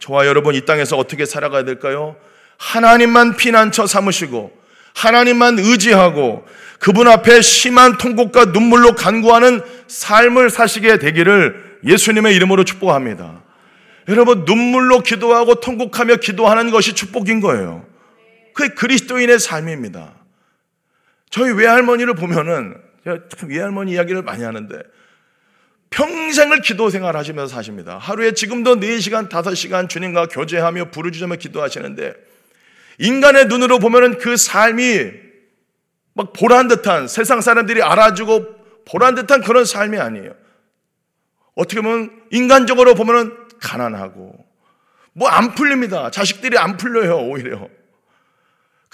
저와 0.00 0.26
여러분 0.26 0.56
이 0.56 0.66
땅에서 0.66 0.96
어떻게 0.96 1.26
살아가야 1.26 1.62
될까요? 1.64 2.16
하나님만 2.58 3.36
피난처 3.36 3.86
삼으시고 3.86 4.52
하나님만 4.96 5.60
의지하고 5.60 6.44
그분 6.80 7.06
앞에 7.06 7.40
심한 7.40 7.96
통곡과 7.98 8.46
눈물로 8.46 8.96
간구하는 8.96 9.62
삶을 9.86 10.50
사시게 10.50 10.98
되기를 10.98 11.78
예수님의 11.84 12.34
이름으로 12.34 12.64
축복합니다. 12.64 13.42
여러분 14.08 14.44
눈물로 14.44 15.04
기도하고 15.04 15.60
통곡하며 15.60 16.16
기도하는 16.16 16.72
것이 16.72 16.94
축복인 16.94 17.40
거예요. 17.40 17.93
그게 18.54 18.74
그리스도인의 18.74 19.38
삶입니다. 19.38 20.14
저희 21.28 21.52
외할머니를 21.52 22.14
보면은 22.14 22.76
제가 23.04 23.18
참 23.36 23.50
외할머니 23.50 23.92
이야기를 23.92 24.22
많이 24.22 24.44
하는데 24.44 24.78
평생을 25.90 26.60
기도 26.62 26.90
생활 26.90 27.16
하시면서 27.16 27.54
사십니다. 27.54 27.98
하루에 27.98 28.32
지금도 28.32 28.76
4시간, 28.76 29.28
5시간 29.28 29.88
주님과 29.88 30.28
교제하며 30.28 30.90
부르짖으며 30.90 31.36
기도하시는데 31.36 32.14
인간의 32.98 33.46
눈으로 33.46 33.78
보면은 33.78 34.18
그 34.18 34.36
삶이 34.36 35.10
막 36.14 36.32
보란 36.32 36.68
듯한 36.68 37.08
세상 37.08 37.40
사람들이 37.40 37.82
알아주고 37.82 38.84
보란 38.84 39.14
듯한 39.14 39.42
그런 39.42 39.64
삶이 39.64 39.98
아니에요. 39.98 40.34
어떻게 41.54 41.80
보면 41.80 42.10
인간적으로 42.30 42.94
보면은 42.94 43.36
가난하고 43.60 44.44
뭐 45.12 45.28
안 45.28 45.54
풀립니다. 45.54 46.10
자식들이 46.10 46.58
안 46.58 46.76
풀려요, 46.76 47.18
오히려. 47.18 47.68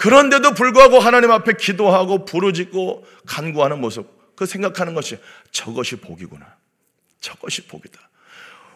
그런데도 0.01 0.55
불구하고 0.55 0.97
하나님 0.97 1.29
앞에 1.29 1.53
기도하고 1.59 2.25
부르짖고 2.25 3.05
간구하는 3.27 3.79
모습, 3.79 4.35
그 4.35 4.47
생각하는 4.47 4.95
것이 4.95 5.19
저것이 5.51 5.97
복이구나. 5.97 6.43
저것이 7.19 7.67
복이다. 7.67 7.99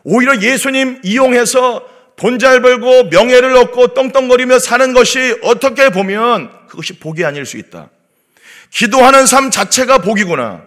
오히려 0.04 0.40
예수님 0.40 1.02
이용해서 1.04 1.84
돈 2.16 2.38
잘 2.38 2.62
벌고 2.62 3.06
명예를 3.06 3.58
얻고 3.58 3.96
떵떵거리며 3.96 4.60
사는 4.60 4.94
것이 4.94 5.40
어떻게 5.42 5.90
보면 5.90 6.68
그것이 6.68 7.00
복이 7.00 7.26
아닐 7.26 7.48
수 7.48 7.58
있다. 7.58 7.90
기도하는 8.70 9.26
삶 9.26 9.50
자체가 9.50 9.98
복이구나. 9.98 10.64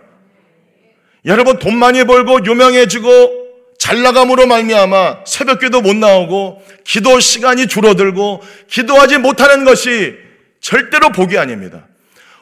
여러분 1.25 1.61
돈 1.61 1.77
많이 1.77 2.03
벌고 2.03 2.45
유명해지고 2.45 3.77
잘 3.79 4.03
나감으로 4.03 4.49
말미암아 4.49 5.25
새벽기도 5.25 5.83
못 5.83 5.95
나오고 5.95 6.67
기도 6.83 7.21
시간이 7.21 7.69
줄어들고 7.69 8.43
기도하지 8.69 9.19
못하는 9.19 9.65
것이 9.65 10.27
절대로 10.69 11.13
복이 11.13 11.39
아닙니다. 11.39 11.87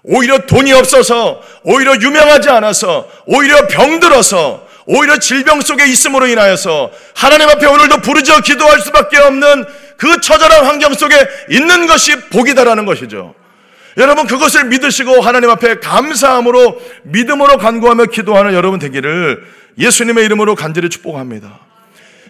오히려 0.03 0.39
돈이 0.47 0.73
없어서, 0.73 1.41
오히려 1.63 1.95
유명하지 1.95 2.49
않아서, 2.51 3.09
오히려 3.25 3.69
병들어서, 3.69 4.67
오히려 4.87 5.17
질병 5.19 5.61
속에 5.61 5.87
있음으로 5.87 6.27
인하여서 6.27 6.91
하나님 7.15 7.49
앞에 7.49 7.67
오늘도 7.67 7.99
부르짖어 7.99 8.41
기도할 8.41 8.81
수밖에 8.81 9.19
없는 9.19 9.65
그 9.97 10.21
처절한 10.21 10.67
환경 10.67 10.93
속에 10.93 11.15
있는 11.51 11.87
것이 11.87 12.19
복이다라는 12.31 12.85
것이죠. 12.85 13.37
여러분 13.97 14.27
그것을 14.27 14.65
믿으시고 14.65 15.21
하나님 15.21 15.49
앞에 15.51 15.77
감사함으로 15.79 16.83
믿음으로 17.05 17.59
간구하며 17.59 18.07
기도하는 18.07 18.55
여러분 18.55 18.81
되기를 18.81 19.45
예수님의 19.79 20.25
이름으로 20.25 20.57
간절히 20.57 20.89
축복합니다. 20.89 21.61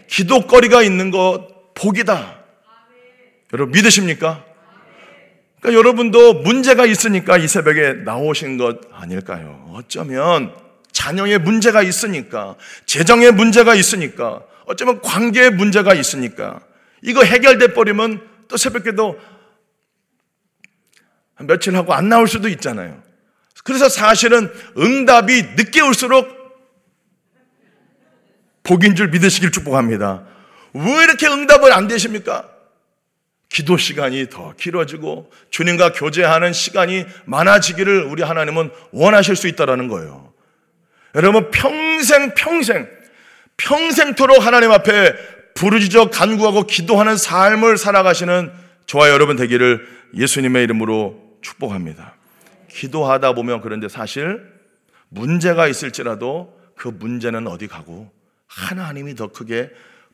기도거리가 0.09 0.83
있는 0.83 1.11
것 1.11 1.75
복이다. 1.75 2.37
여러분 3.55 3.73
믿으십니까? 3.73 4.45
그러니까 5.67 5.73
여러분도 5.73 6.35
문제가 6.35 6.87
있으니까 6.87 7.37
이 7.39 7.49
새벽에 7.49 7.95
나오신 8.05 8.57
것 8.57 8.79
아닐까요? 8.93 9.69
어쩌면 9.75 10.55
자녀의 10.93 11.41
문제가 11.41 11.83
있으니까, 11.83 12.55
재정의 12.87 13.33
문제가 13.33 13.75
있으니까, 13.75 14.43
어쩌면 14.67 15.01
관계의 15.01 15.51
문제가 15.51 15.93
있으니까, 15.93 16.61
이거 17.03 17.25
해결돼 17.25 17.75
버리면 17.75 18.23
또 18.47 18.57
새벽에도 18.57 19.19
며칠 21.41 21.75
하고 21.75 21.93
안 21.95 22.09
나올 22.09 22.29
수도 22.29 22.49
있잖아요. 22.49 23.03
그래서 23.65 23.89
사실은 23.89 24.49
응답이 24.79 25.43
늦게 25.57 25.81
올수록 25.81 26.29
복인 28.63 28.95
줄 28.95 29.09
믿으시길 29.09 29.51
축복합니다. 29.51 30.25
왜 30.75 31.05
이렇게 31.05 31.27
응답을 31.27 31.73
안 31.73 31.89
되십니까? 31.89 32.56
기도 33.57 33.79
시간이 33.79 34.29
더 34.29 34.53
길어지고 34.53 35.31
주님과 35.49 35.93
교제하는 35.93 36.53
시간이 36.53 37.07
많아지기를 37.25 38.03
우리 38.03 38.23
하나님은 38.23 38.69
원하실 38.93 39.35
수 39.35 39.49
있다라는 39.49 39.89
거예요. 39.89 40.31
여러분 41.15 41.51
평생 41.51 42.35
평생 42.35 42.87
평생토록 43.57 44.45
하나님 44.45 44.73
앞에 44.73 45.15
부르짖어 45.55 46.11
간구하고 46.11 46.65
기도하는 46.65 47.17
삶을 47.17 47.79
살아가시는 47.79 48.53
저와 48.85 49.09
여러분 49.09 49.37
되기를 49.37 49.89
예수님의 50.13 50.65
이름으로 50.65 51.39
축복합니다. 51.41 52.15
기도하다 52.69 53.33
보면 53.33 53.63
그런데 53.63 53.89
사실 53.89 54.53
문제가 55.09 55.67
있을지라도 55.67 56.61
그 56.77 56.89
문제는 56.89 57.47
어디 57.47 57.69
가고 57.69 58.13
하나님이 58.49 59.15
더 59.15 59.29
크게 59.29 59.71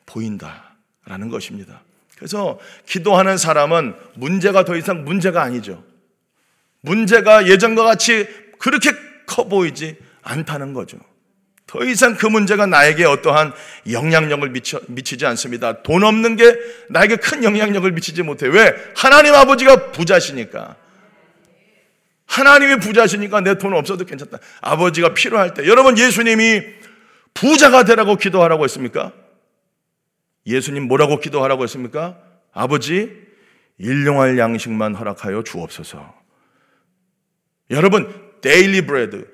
보인다라는 0.06 1.28
것입니다. 1.28 1.82
그래서 2.22 2.60
기도하는 2.86 3.36
사람은 3.36 3.96
문제가 4.14 4.64
더 4.64 4.76
이상 4.76 5.04
문제가 5.04 5.42
아니죠. 5.42 5.82
문제가 6.80 7.48
예전과 7.48 7.82
같이 7.82 8.28
그렇게 8.60 8.92
커 9.26 9.48
보이지 9.48 9.96
않다는 10.22 10.72
거죠. 10.72 10.98
더 11.66 11.82
이상 11.82 12.14
그 12.14 12.26
문제가 12.26 12.66
나에게 12.66 13.04
어떠한 13.06 13.54
영향력을 13.90 14.48
미쳐, 14.50 14.80
미치지 14.86 15.26
않습니다. 15.26 15.82
돈 15.82 16.04
없는 16.04 16.36
게 16.36 16.56
나에게 16.90 17.16
큰 17.16 17.42
영향력을 17.42 17.90
미치지 17.90 18.22
못해. 18.22 18.46
왜? 18.46 18.72
하나님 18.94 19.34
아버지가 19.34 19.90
부자시니까. 19.90 20.76
하나님이 22.26 22.76
부자시니까 22.76 23.40
내 23.40 23.58
돈 23.58 23.74
없어도 23.74 24.04
괜찮다. 24.04 24.38
아버지가 24.60 25.12
필요할 25.12 25.54
때. 25.54 25.66
여러분, 25.66 25.98
예수님이 25.98 26.62
부자가 27.34 27.82
되라고 27.84 28.14
기도하라고 28.14 28.62
했습니까? 28.62 29.12
예수님 30.46 30.88
뭐라고 30.88 31.20
기도하라고 31.20 31.62
했습니까? 31.64 32.16
아버지, 32.52 33.10
일용할 33.78 34.38
양식만 34.38 34.94
허락하여 34.94 35.42
주옵소서. 35.42 36.14
여러분, 37.70 38.12
daily 38.40 38.86
bread. 38.86 39.26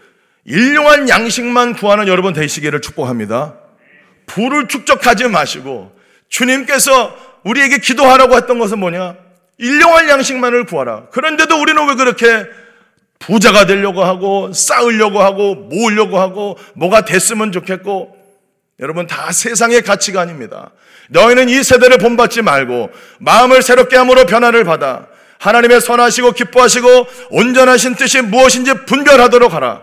일용할 0.45 1.09
양식만 1.09 1.75
구하는 1.75 2.09
여러분 2.09 2.33
되시기를 2.33 2.81
축복합니다. 2.81 3.59
부를 4.27 4.69
축적하지 4.69 5.29
마시고 5.29 5.93
주님께서 6.29 7.15
우리에게 7.45 7.79
기도하라고 7.79 8.37
했던 8.37 8.59
것은 8.59 8.79
뭐냐? 8.79 9.17
일용할 9.59 10.09
양식만을 10.09 10.65
구하라. 10.65 11.09
그런데도 11.09 11.61
우리는 11.61 11.89
왜 11.89 11.95
그렇게 11.97 12.47
부자가 13.19 13.67
되려고 13.67 14.05
하고 14.05 14.53
쌓으려고 14.53 15.21
하고 15.21 15.55
모으려고 15.55 16.19
하고 16.19 16.57
뭐가 16.75 17.05
됐으면 17.05 17.53
좋겠고 17.53 18.17
여러분 18.81 19.07
다 19.07 19.33
세상의 19.33 19.83
가치관입니다. 19.83 20.71
너희는 21.09 21.49
이 21.49 21.63
세대를 21.63 21.99
본받지 21.99 22.43
말고 22.43 22.91
마음을 23.19 23.63
새롭게 23.63 23.97
함으로 23.97 24.27
변화를 24.27 24.65
받아 24.65 25.07
하나님의 25.39 25.81
선하시고 25.81 26.33
기뻐하시고 26.33 27.07
온전하신 27.31 27.95
뜻이 27.95 28.21
무엇인지 28.23 28.85
분별하도록 28.87 29.53
하라. 29.53 29.83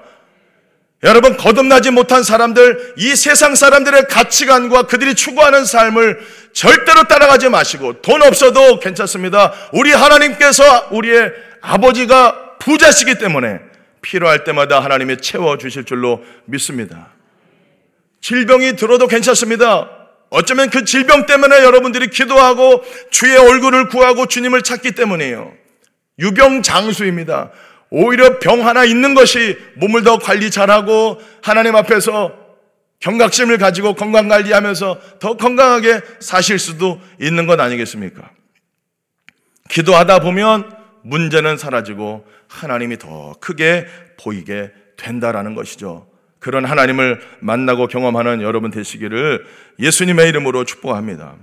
여러분 1.03 1.37
거듭나지 1.37 1.91
못한 1.91 2.23
사람들 2.23 2.95
이 2.97 3.15
세상 3.15 3.53
사람들의 3.53 4.07
가치관과 4.07 4.83
그들이 4.83 5.13
추구하는 5.13 5.65
삶을 5.65 6.19
절대로 6.53 7.03
따라가지 7.03 7.49
마시고 7.49 8.01
돈 8.01 8.23
없어도 8.23 8.79
괜찮습니다. 8.79 9.53
우리 9.71 9.91
하나님께서 9.91 10.87
우리의 10.91 11.31
아버지가 11.61 12.57
부자시기 12.59 13.15
때문에 13.15 13.59
필요할 14.01 14.43
때마다 14.45 14.79
하나님이 14.79 15.17
채워 15.17 15.57
주실 15.57 15.83
줄로 15.83 16.23
믿습니다. 16.45 17.14
질병이 18.21 18.75
들어도 18.75 19.07
괜찮습니다. 19.07 19.89
어쩌면 20.29 20.69
그 20.69 20.83
질병 20.85 21.25
때문에 21.25 21.63
여러분들이 21.63 22.09
기도하고 22.09 22.83
주의 23.11 23.37
얼굴을 23.37 23.89
구하고 23.89 24.25
주님을 24.25 24.63
찾기 24.63 24.93
때문이에요. 24.93 25.53
유병장수입니다. 26.19 27.51
오히려 27.89 28.39
병 28.39 28.65
하나 28.65 28.83
있는 28.83 29.13
것이 29.13 29.57
몸을 29.75 30.03
더 30.03 30.17
관리 30.17 30.49
잘하고 30.49 31.21
하나님 31.41 31.75
앞에서 31.75 32.33
경각심을 32.99 33.57
가지고 33.57 33.93
건강 33.93 34.27
관리하면서 34.27 35.19
더 35.19 35.37
건강하게 35.37 36.01
사실 36.19 36.57
수도 36.57 36.99
있는 37.21 37.45
것 37.45 37.59
아니겠습니까? 37.59 38.31
기도하다 39.69 40.19
보면 40.19 40.75
문제는 41.03 41.57
사라지고 41.57 42.25
하나님이 42.47 42.97
더 42.97 43.35
크게 43.39 43.85
보이게 44.17 44.71
된다라는 44.97 45.53
것이죠. 45.55 46.07
그런 46.45 46.63
하나님을 46.63 47.21
만나고 47.39 47.87
경험하는 47.87 48.43
여러분 48.43 48.69
되시기를 48.69 49.47
예수님의 49.79 50.29
이름으로 50.29 50.63
축복합니다. 50.63 51.33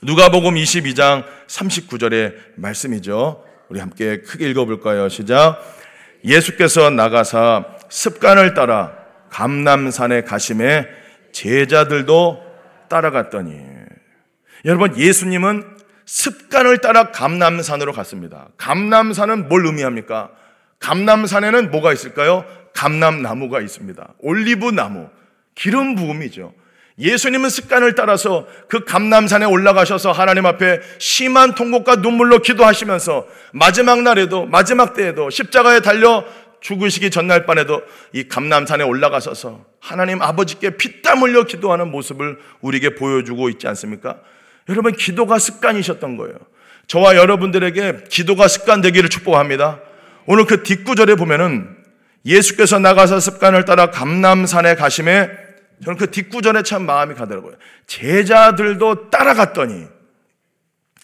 누가복음 0.00 0.54
22장 0.54 1.24
39절의 1.48 2.36
말씀이죠. 2.54 3.42
우리 3.68 3.80
함께 3.80 4.20
크게 4.20 4.48
읽어볼까요? 4.50 5.08
시작. 5.08 5.58
예수께서 6.24 6.88
나가사 6.90 7.64
습관을 7.88 8.54
따라 8.54 8.92
감남산에 9.30 10.22
가심에 10.22 10.86
제자들도 11.32 12.44
따라갔더니 12.88 13.58
여러분 14.64 14.96
예수님은 14.96 15.64
습관을 16.04 16.78
따라 16.78 17.10
감남산으로 17.10 17.92
갔습니다. 17.92 18.50
감남산은 18.56 19.48
뭘 19.48 19.66
의미합니까? 19.66 20.30
감남산에는 20.78 21.72
뭐가 21.72 21.92
있을까요? 21.92 22.44
감남나무가 22.74 23.60
있습니다. 23.60 24.14
올리브 24.18 24.70
나무, 24.70 25.08
기름 25.54 25.94
부음이죠. 25.94 26.54
예수님은 26.98 27.48
습관을 27.48 27.94
따라서 27.94 28.46
그 28.68 28.84
감남산에 28.84 29.46
올라가셔서 29.46 30.12
하나님 30.12 30.46
앞에 30.46 30.80
심한 30.98 31.54
통곡과 31.54 31.96
눈물로 31.96 32.40
기도하시면서 32.40 33.26
마지막 33.52 34.02
날에도 34.02 34.46
마지막 34.46 34.94
때에도 34.94 35.30
십자가에 35.30 35.80
달려 35.80 36.24
죽으시기 36.60 37.10
전날 37.10 37.44
밤에도 37.44 37.82
이 38.12 38.28
감남산에 38.28 38.84
올라가셔서 38.84 39.64
하나님 39.80 40.22
아버지께 40.22 40.76
피땀 40.76 41.22
흘려 41.22 41.44
기도하는 41.44 41.90
모습을 41.90 42.38
우리에게 42.60 42.94
보여주고 42.94 43.48
있지 43.48 43.66
않습니까? 43.68 44.20
여러분 44.68 44.92
기도가 44.92 45.38
습관이셨던 45.38 46.16
거예요. 46.16 46.36
저와 46.86 47.16
여러분들에게 47.16 48.04
기도가 48.08 48.48
습관 48.48 48.80
되기를 48.80 49.08
축복합니다. 49.08 49.80
오늘 50.26 50.46
그 50.46 50.62
뒷구절에 50.62 51.16
보면은 51.16 51.81
예수께서 52.24 52.78
나가서 52.78 53.20
습관을 53.20 53.64
따라 53.64 53.90
감남산에 53.90 54.74
가심에 54.76 55.30
저는 55.84 55.98
그 55.98 56.10
뒷구절에 56.10 56.62
참 56.62 56.86
마음이 56.86 57.14
가더라고요. 57.14 57.54
제자들도 57.86 59.10
따라갔더니 59.10 59.86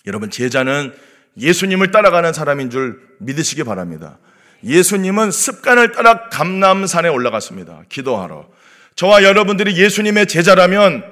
여러분 0.07 0.31
제자는 0.31 0.95
예수님을 1.37 1.91
따라가는 1.91 2.33
사람인 2.33 2.71
줄 2.71 3.01
믿으시기 3.19 3.65
바랍니다. 3.65 4.19
예수님은 4.65 5.31
습관을 5.31 5.93
따라 5.93 6.29
감남산에 6.29 7.09
올라갔습니다. 7.09 7.83
기도하러. 7.89 8.49
저와 8.97 9.23
여러분들이 9.23 9.77
예수님의 9.77 10.27
제자라면 10.27 11.05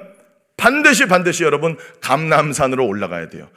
반드시 0.57 1.05
반드시 1.07 1.43
여러분 1.43 1.77
감남산으로 2.01 2.85
올라가야 2.85 3.29
돼요. 3.29 3.47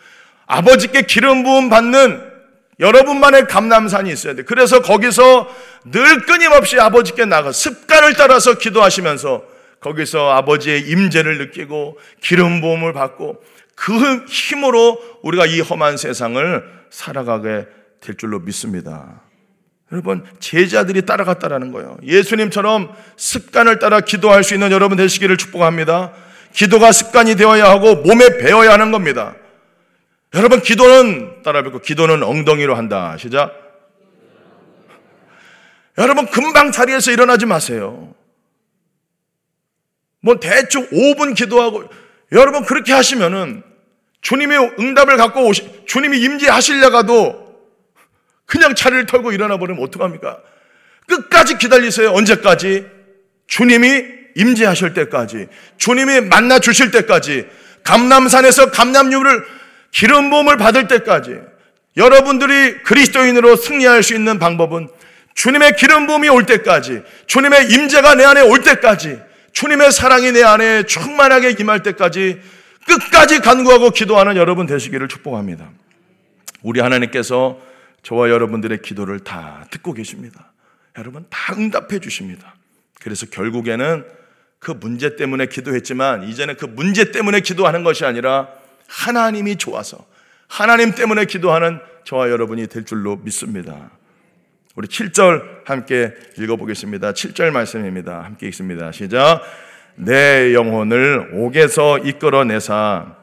아버지께 0.47 1.03
기름 1.03 1.43
부음 1.43 1.71
받는 1.71 2.30
여러분만의 2.81 3.47
감남산이 3.47 4.11
있어야 4.11 4.35
돼. 4.35 4.43
그래서 4.43 4.81
거기서 4.81 5.49
늘 5.85 6.23
끊임없이 6.27 6.81
아버지께 6.81 7.27
나가 7.27 7.53
습관을 7.53 8.14
따라서 8.14 8.55
기도하시면서 8.55 9.45
거기서 9.81 10.31
아버지의 10.31 10.88
임재를 10.88 11.38
느끼고 11.38 11.99
기름 12.21 12.61
부음을 12.61 12.93
받고 12.93 13.43
그 13.75 14.25
힘으로 14.27 15.01
우리가 15.23 15.47
이 15.47 15.61
험한 15.61 15.97
세상을 15.97 16.64
살아가게 16.90 17.66
될 18.01 18.16
줄로 18.16 18.40
믿습니다. 18.40 19.23
여러분 19.93 20.25
제자들이 20.38 21.07
따라갔다라는 21.07 21.73
거예요. 21.73 21.99
예수님처럼 22.03 22.95
습관을 23.16 23.79
따라 23.79 24.01
기도할 24.01 24.45
수 24.45 24.55
있는 24.55 24.71
여러분 24.71 24.97
되시기를 24.97 25.37
축복합니다. 25.37 26.12
기도가 26.53 26.93
습관이 26.93 27.37
되어야 27.37 27.69
하고 27.69 27.97
몸에 27.97 28.38
배어야 28.38 28.73
하는 28.73 28.93
겁니다. 28.93 29.35
여러분 30.35 30.61
기도는 30.62 31.43
따라 31.43 31.62
뵙고 31.62 31.81
기도는 31.81 32.23
엉덩이로 32.23 32.75
한다. 32.77 33.16
시작. 33.19 33.53
여러분 35.99 36.27
금방 36.27 36.71
자리에서 36.71 37.11
일어나지 37.11 37.47
마세요. 37.47 38.14
뭐 40.21 40.38
대충 40.38 40.88
5분 40.90 41.35
기도하고 41.35 41.85
여러분 42.33 42.64
그렇게 42.64 42.93
하시면은 42.93 43.62
주님의 44.21 44.77
응답을 44.79 45.16
갖고 45.16 45.47
오시 45.47 45.85
주님이 45.87 46.21
임재하시려가도 46.21 47.51
그냥 48.47 48.75
차를 48.75 49.07
털고 49.07 49.33
일어나 49.33 49.57
버리면 49.59 49.83
어떡합니까? 49.83 50.40
끝까지 51.07 51.59
기다리세요. 51.59 52.12
언제까지? 52.12 52.87
주님이 53.47 54.05
임재하실 54.37 54.95
때까지, 54.95 55.49
주님이 55.77 56.21
만나 56.23 56.59
주실 56.61 56.90
때까지, 56.90 57.47
감남산에서 57.83 58.71
감남유를 58.71 59.45
기름 59.90 60.31
부음을 60.31 60.57
받을 60.57 60.88
때까지, 60.88 61.40
여러분들이 61.96 62.83
그리스도인으로 62.83 63.57
승리할 63.57 64.03
수 64.03 64.14
있는 64.14 64.38
방법은 64.38 64.88
주님의 65.35 65.76
기름 65.76 66.07
부음이 66.07 66.29
올 66.29 66.46
때까지, 66.46 67.03
주님의 67.26 67.72
임재가 67.72 68.14
내 68.14 68.24
안에 68.24 68.42
올 68.42 68.62
때까지, 68.62 69.20
주님의 69.53 69.92
사랑이 69.92 70.33
내 70.33 70.42
안에 70.42 70.85
충만하게 70.85 71.57
임할 71.59 71.83
때까지 71.83 72.40
끝까지 72.87 73.40
간구하고 73.40 73.90
기도하는 73.90 74.37
여러분 74.37 74.66
되시기를 74.66 75.09
축복합니다. 75.09 75.70
우리 76.62 76.81
하나님께서 76.81 77.61
저와 78.03 78.31
여러분들의 78.31 78.81
기도를 78.83 79.20
다 79.20 79.66
듣고 79.70 79.92
계십니다. 79.92 80.53
여러분 80.98 81.26
다 81.31 81.55
응답해 81.57 82.00
주십니다. 82.00 82.55
그래서 83.00 83.26
결국에는 83.26 84.05
그 84.59 84.72
문제 84.72 85.16
때문에 85.16 85.46
기도했지만 85.46 86.24
이제는 86.29 86.57
그 86.57 86.66
문제 86.66 87.12
때문에 87.12 87.40
기도하는 87.40 87.83
것이 87.83 88.05
아니라 88.05 88.48
하나님이 88.90 89.57
좋아서 89.57 90.05
하나님 90.48 90.92
때문에 90.92 91.24
기도하는 91.24 91.79
저와 92.05 92.29
여러분이 92.29 92.66
될 92.66 92.85
줄로 92.85 93.16
믿습니다. 93.16 93.90
우리 94.74 94.88
7절 94.88 95.64
함께 95.64 96.12
읽어보겠습니다. 96.38 97.12
7절 97.12 97.50
말씀입니다. 97.50 98.22
함께 98.22 98.48
읽습니다. 98.48 98.90
시작. 98.90 99.42
내 99.94 100.55
영혼을 100.55 101.31
옥에서 101.35 101.98
이끌어내사 101.98 103.14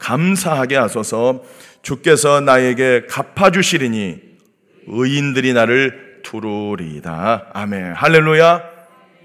감사하게 0.00 0.76
하소서 0.76 1.44
주께서 1.82 2.40
나에게 2.40 3.06
갚아주시리니 3.08 4.20
의인들이 4.86 5.52
나를 5.52 6.20
두루리다. 6.24 7.50
아멘. 7.52 7.92
할렐루야. 7.92 8.62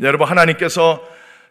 여러분, 0.02 0.28
하나님께서 0.28 1.02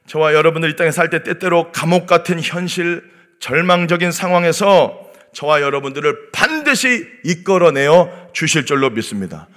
저와 0.06 0.34
여러분들 0.34 0.70
이 0.70 0.76
땅에 0.76 0.90
살 0.90 1.08
때 1.08 1.22
때때로 1.22 1.72
감옥 1.72 2.06
같은 2.06 2.40
현실, 2.40 3.02
절망적인 3.44 4.10
상황에서 4.10 5.10
저와 5.34 5.60
여러분들을 5.60 6.30
반드시 6.32 7.06
이끌어내어 7.24 8.30
주실 8.32 8.64
줄로 8.64 8.88
믿습니다. 8.88 9.48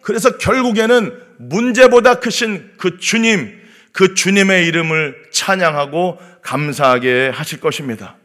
그래서 0.00 0.36
결국에는 0.36 1.16
문제보다 1.38 2.16
크신 2.16 2.72
그 2.76 2.98
주님, 2.98 3.56
그 3.92 4.14
주님의 4.14 4.66
이름을 4.66 5.28
찬양하고 5.30 6.18
감사하게 6.42 7.30
하실 7.32 7.60
것입니다. 7.60 8.16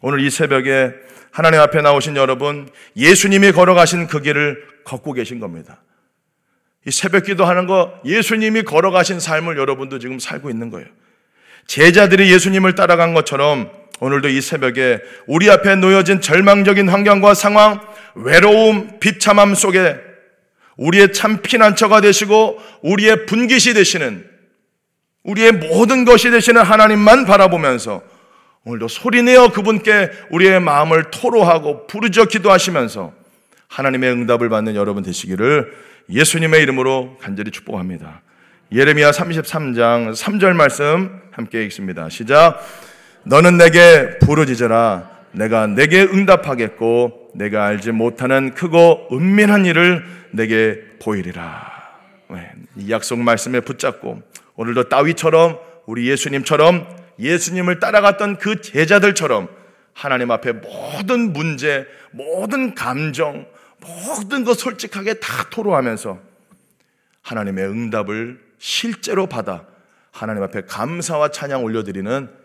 오늘 0.00 0.20
이 0.20 0.30
새벽에 0.30 0.92
하나님 1.32 1.58
앞에 1.58 1.82
나오신 1.82 2.14
여러분, 2.14 2.68
예수님이 2.96 3.50
걸어가신 3.50 4.06
그 4.06 4.22
길을 4.22 4.64
걷고 4.84 5.12
계신 5.12 5.40
겁니다. 5.40 5.82
이 6.86 6.92
새벽 6.92 7.24
기도하는 7.24 7.66
거 7.66 8.00
예수님이 8.04 8.62
걸어가신 8.62 9.18
삶을 9.18 9.58
여러분도 9.58 9.98
지금 9.98 10.20
살고 10.20 10.50
있는 10.50 10.70
거예요. 10.70 10.86
제자들이 11.66 12.32
예수님을 12.32 12.76
따라간 12.76 13.12
것처럼 13.12 13.77
오늘도 14.00 14.28
이 14.28 14.40
새벽에 14.40 15.00
우리 15.26 15.50
앞에 15.50 15.74
놓여진 15.76 16.20
절망적인 16.20 16.88
환경과 16.88 17.34
상황, 17.34 17.80
외로움, 18.14 18.98
비참함 19.00 19.54
속에 19.54 19.96
우리의 20.76 21.12
참 21.12 21.42
피난처가 21.42 22.00
되시고 22.00 22.58
우리의 22.82 23.26
분깃이 23.26 23.74
되시는 23.74 24.24
우리의 25.24 25.52
모든 25.52 26.04
것이 26.04 26.30
되시는 26.30 26.62
하나님만 26.62 27.26
바라보면서 27.26 28.02
오늘도 28.64 28.88
소리내어 28.88 29.50
그분께 29.50 30.10
우리의 30.30 30.60
마음을 30.60 31.10
토로하고 31.10 31.86
부르짖어 31.86 32.26
기도하시면서 32.26 33.12
하나님의 33.68 34.10
응답을 34.12 34.48
받는 34.48 34.74
여러분 34.76 35.02
되시기를 35.02 35.72
예수님의 36.10 36.62
이름으로 36.62 37.18
간절히 37.20 37.50
축복합니다. 37.50 38.22
예레미야 38.72 39.10
33장 39.10 40.12
3절 40.12 40.52
말씀 40.54 41.20
함께 41.32 41.64
읽습니다. 41.64 42.08
시작. 42.08 42.60
너는 43.28 43.58
내게 43.58 44.18
부르짖어라. 44.20 45.18
내가 45.32 45.66
내게 45.66 46.00
응답하겠고 46.02 47.32
내가 47.34 47.66
알지 47.66 47.92
못하는 47.92 48.54
크고 48.54 49.08
은밀한 49.12 49.66
일을 49.66 50.02
내게 50.30 50.82
보이리라. 50.98 51.78
네, 52.30 52.52
이 52.76 52.90
약속 52.90 53.18
말씀에 53.18 53.60
붙잡고 53.60 54.22
오늘도 54.56 54.88
따위처럼 54.88 55.58
우리 55.84 56.08
예수님처럼 56.08 56.86
예수님을 57.18 57.80
따라갔던 57.80 58.38
그 58.38 58.62
제자들처럼 58.62 59.48
하나님 59.92 60.30
앞에 60.30 60.52
모든 60.52 61.34
문제, 61.34 61.86
모든 62.12 62.74
감정, 62.74 63.46
모든 63.80 64.44
것 64.44 64.54
솔직하게 64.58 65.20
다 65.20 65.48
토로하면서 65.50 66.18
하나님의 67.20 67.66
응답을 67.66 68.40
실제로 68.58 69.26
받아 69.26 69.66
하나님 70.12 70.42
앞에 70.42 70.62
감사와 70.62 71.28
찬양 71.28 71.62
올려드리는 71.62 72.37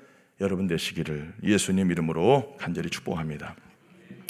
여러분 0.43 0.67
되시기를 0.67 1.31
예수님 1.41 1.89
이름으로 1.89 2.57
간절히 2.59 2.89
축복합니다. 2.89 3.55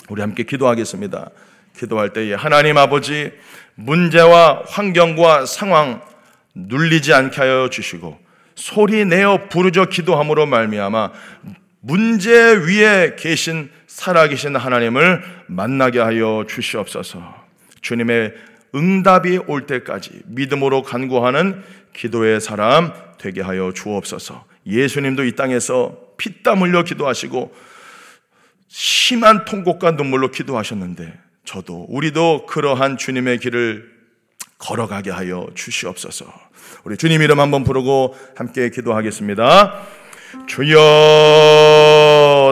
우리 0.09 0.21
함께 0.21 0.43
기도하겠습니다. 0.43 1.31
기도할 1.75 2.13
때에 2.13 2.35
하나님 2.35 2.77
아버지 2.77 3.31
문제와 3.73 4.61
환경과 4.67 5.47
상황 5.47 6.01
눌리지 6.53 7.15
않게 7.15 7.35
하여 7.41 7.67
주시고 7.67 8.19
소리 8.53 9.05
내어 9.05 9.49
부르짖어 9.49 9.85
기도함으로 9.85 10.45
말미암아 10.45 11.11
문제 11.79 12.31
위에 12.31 13.15
계신 13.17 13.71
살아계신 13.87 14.55
하나님을 14.55 15.23
만나게 15.47 15.99
하여 15.99 16.45
주시옵소서. 16.47 17.43
주님의 17.81 18.35
응답이 18.75 19.39
올 19.47 19.65
때까지 19.65 20.21
믿음으로 20.25 20.83
간구하는 20.83 21.63
기도의 21.93 22.39
사람 22.39 22.93
되게 23.17 23.41
하여 23.41 23.71
주옵소서. 23.73 24.45
예수님도 24.65 25.25
이 25.25 25.35
땅에서 25.35 26.02
피땀 26.17 26.61
흘려 26.61 26.83
기도하시고 26.83 27.53
심한 28.67 29.45
통곡과 29.45 29.91
눈물로 29.91 30.31
기도하셨는데 30.31 31.13
저도 31.45 31.85
우리도 31.89 32.45
그러한 32.47 32.97
주님의 32.97 33.39
길을 33.39 33.91
걸어가게 34.57 35.11
하여 35.11 35.47
주시옵소서. 35.53 36.25
우리 36.83 36.97
주님 36.97 37.21
이름 37.21 37.39
한번 37.39 37.63
부르고 37.63 38.15
함께 38.35 38.69
기도하겠습니다. 38.69 39.81
주여 40.47 40.79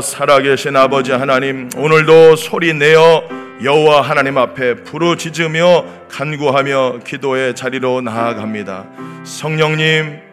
살아계신 0.03 0.75
아버지 0.75 1.11
하나님 1.11 1.69
오늘도 1.75 2.35
소리 2.35 2.73
내어 2.73 3.27
여호와 3.63 4.01
하나님 4.01 4.37
앞에 4.37 4.83
부르짖으며 4.83 6.07
간구하며 6.09 6.99
기도의 7.05 7.55
자리로 7.55 8.01
나아갑니다. 8.01 8.85
성령님 9.23 10.30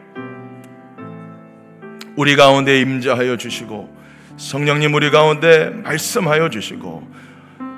우리 2.19 2.35
가운데 2.35 2.81
임재하여 2.81 3.37
주시고 3.37 3.97
성령님 4.39 4.93
우리 4.93 5.13
가운데 5.13 5.71
말씀하여 5.85 6.51
주시고 6.51 7.09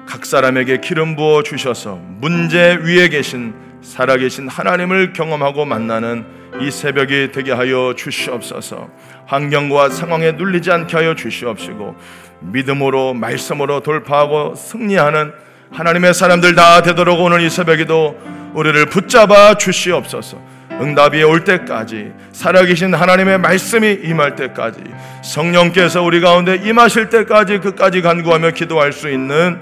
각 0.06 0.24
사람에게 0.24 0.80
기름 0.80 1.14
부어 1.14 1.42
주셔서 1.42 2.00
문제 2.02 2.78
위에 2.82 3.10
계신 3.10 3.52
살아계신 3.82 4.48
하나님을 4.48 5.12
경험하고 5.12 5.66
만나는 5.66 6.24
이 6.62 6.70
새벽이 6.70 7.32
되게 7.32 7.52
하여 7.52 7.92
주시옵소서. 7.94 8.88
환경과 9.26 9.90
상황에 9.90 10.32
눌리지 10.32 10.70
않게 10.70 10.96
하여 10.96 11.14
주시옵시고 11.14 11.96
믿음으로 12.40 13.12
말씀으로 13.12 13.80
돌파하고 13.80 14.54
승리하는 14.54 15.34
하나님의 15.70 16.14
사람들 16.14 16.54
다 16.54 16.80
되도록 16.80 17.20
오늘 17.20 17.42
이 17.42 17.50
새벽에도 17.50 18.18
우리를 18.54 18.86
붙잡아 18.86 19.58
주시옵소서. 19.58 20.49
응답이 20.80 21.22
올 21.22 21.44
때까지 21.44 22.12
살아계신 22.32 22.94
하나님의 22.94 23.38
말씀이 23.38 24.00
임할 24.04 24.34
때까지 24.34 24.80
성령께서 25.22 26.02
우리 26.02 26.20
가운데 26.20 26.56
임하실 26.56 27.10
때까지 27.10 27.58
끝까지 27.58 28.02
간구하며 28.02 28.52
기도할 28.52 28.92
수 28.92 29.10
있는 29.10 29.58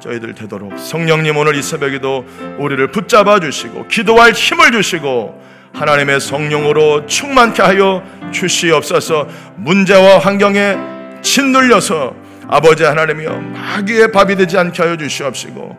저희들 0.00 0.34
되도록 0.34 0.78
성령님 0.78 1.36
오늘 1.36 1.56
이 1.56 1.62
새벽에도 1.62 2.24
우리를 2.58 2.86
붙잡아 2.88 3.40
주시고 3.40 3.88
기도할 3.88 4.32
힘을 4.32 4.72
주시고 4.72 5.40
하나님의 5.74 6.20
성령으로 6.20 7.06
충만케 7.06 7.62
하여 7.62 8.02
주시옵소서. 8.32 9.28
문제와 9.56 10.18
환경에 10.18 10.76
짓눌려서 11.22 12.14
아버지 12.48 12.82
하나님이여 12.82 13.30
마귀의 13.32 14.10
밥이 14.10 14.36
되지 14.36 14.58
않게 14.58 14.82
하여 14.82 14.96
주시옵시고 14.96 15.76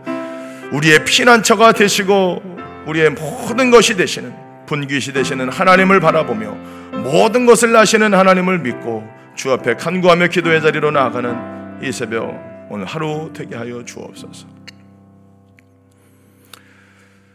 우리의 0.72 1.04
피난처가 1.04 1.74
되시고 1.74 2.42
우리의 2.86 3.10
모든 3.10 3.70
것이 3.72 3.98
되시는 3.98 4.51
분깃이 4.72 5.14
되시는 5.14 5.50
하나님을 5.50 6.00
바라보며 6.00 6.54
모든 7.04 7.46
것을 7.46 7.76
아시는 7.76 8.14
하나님을 8.14 8.60
믿고 8.60 9.06
주 9.36 9.52
앞에 9.52 9.76
간구하며 9.76 10.28
기도의 10.28 10.62
자리로 10.62 10.92
나아가는 10.92 11.84
이 11.84 11.92
새벽 11.92 12.68
오늘 12.70 12.86
하루 12.86 13.32
되게 13.36 13.58
하여 13.58 13.84
주옵소서. 13.84 14.48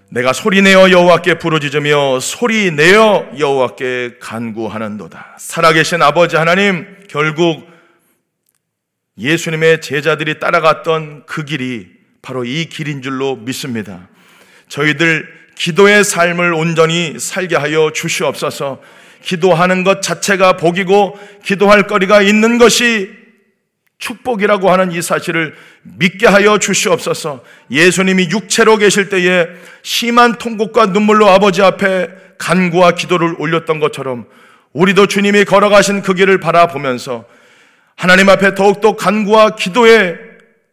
내가 0.09 0.33
소리 0.33 0.63
내어 0.63 0.91
여호와께 0.91 1.39
부르짖으며 1.39 2.21
소리 2.21 2.71
내어 2.71 3.29
여호와께 3.39 4.17
간구하는도다. 4.19 5.37
살아계신 5.39 6.01
아버지 6.01 6.37
하나님 6.37 6.87
결국 7.07 7.67
예수님의 9.19 9.83
제자들이 9.83 10.39
따라갔던 10.41 11.25
그 11.27 11.45
길이 11.45 11.89
바로 12.23 12.45
이 12.45 12.65
길인 12.67 13.03
줄로 13.03 13.37
믿습니다. 13.37 14.09
저희들 14.69 15.46
기도의 15.57 16.05
삶을 16.05 16.55
온전히 16.55 17.19
살게 17.19 17.57
하여 17.57 17.91
주시옵소서. 17.93 18.81
기도하는 19.23 19.83
것 19.83 20.03
자체가 20.03 20.57
복이고 20.57 21.19
기도할 21.45 21.87
거리가 21.87 22.23
있는 22.23 22.59
것이 22.59 23.11
축복이라고 23.99 24.71
하는 24.71 24.93
이 24.93 25.01
사실을 25.01 25.55
믿게 25.83 26.27
하여 26.27 26.59
주시옵소서. 26.59 27.43
예수님이 27.71 28.29
육체로 28.31 28.77
계실 28.77 29.09
때에 29.09 29.47
심한 29.83 30.37
통곡과 30.37 30.87
눈물로 30.87 31.29
아버지 31.29 31.63
앞에 31.63 32.09
간구와 32.39 32.93
기도를 32.93 33.35
올렸던 33.39 33.81
것처럼 33.81 34.27
우리도 34.75 35.07
주님이 35.07 35.45
걸어가신 35.45 36.03
그 36.03 36.13
길을 36.13 36.39
바라보면서 36.39 37.25
하나님 37.97 38.29
앞에 38.29 38.55
더욱더 38.55 38.95
간구와 38.95 39.57
기도의 39.57 40.19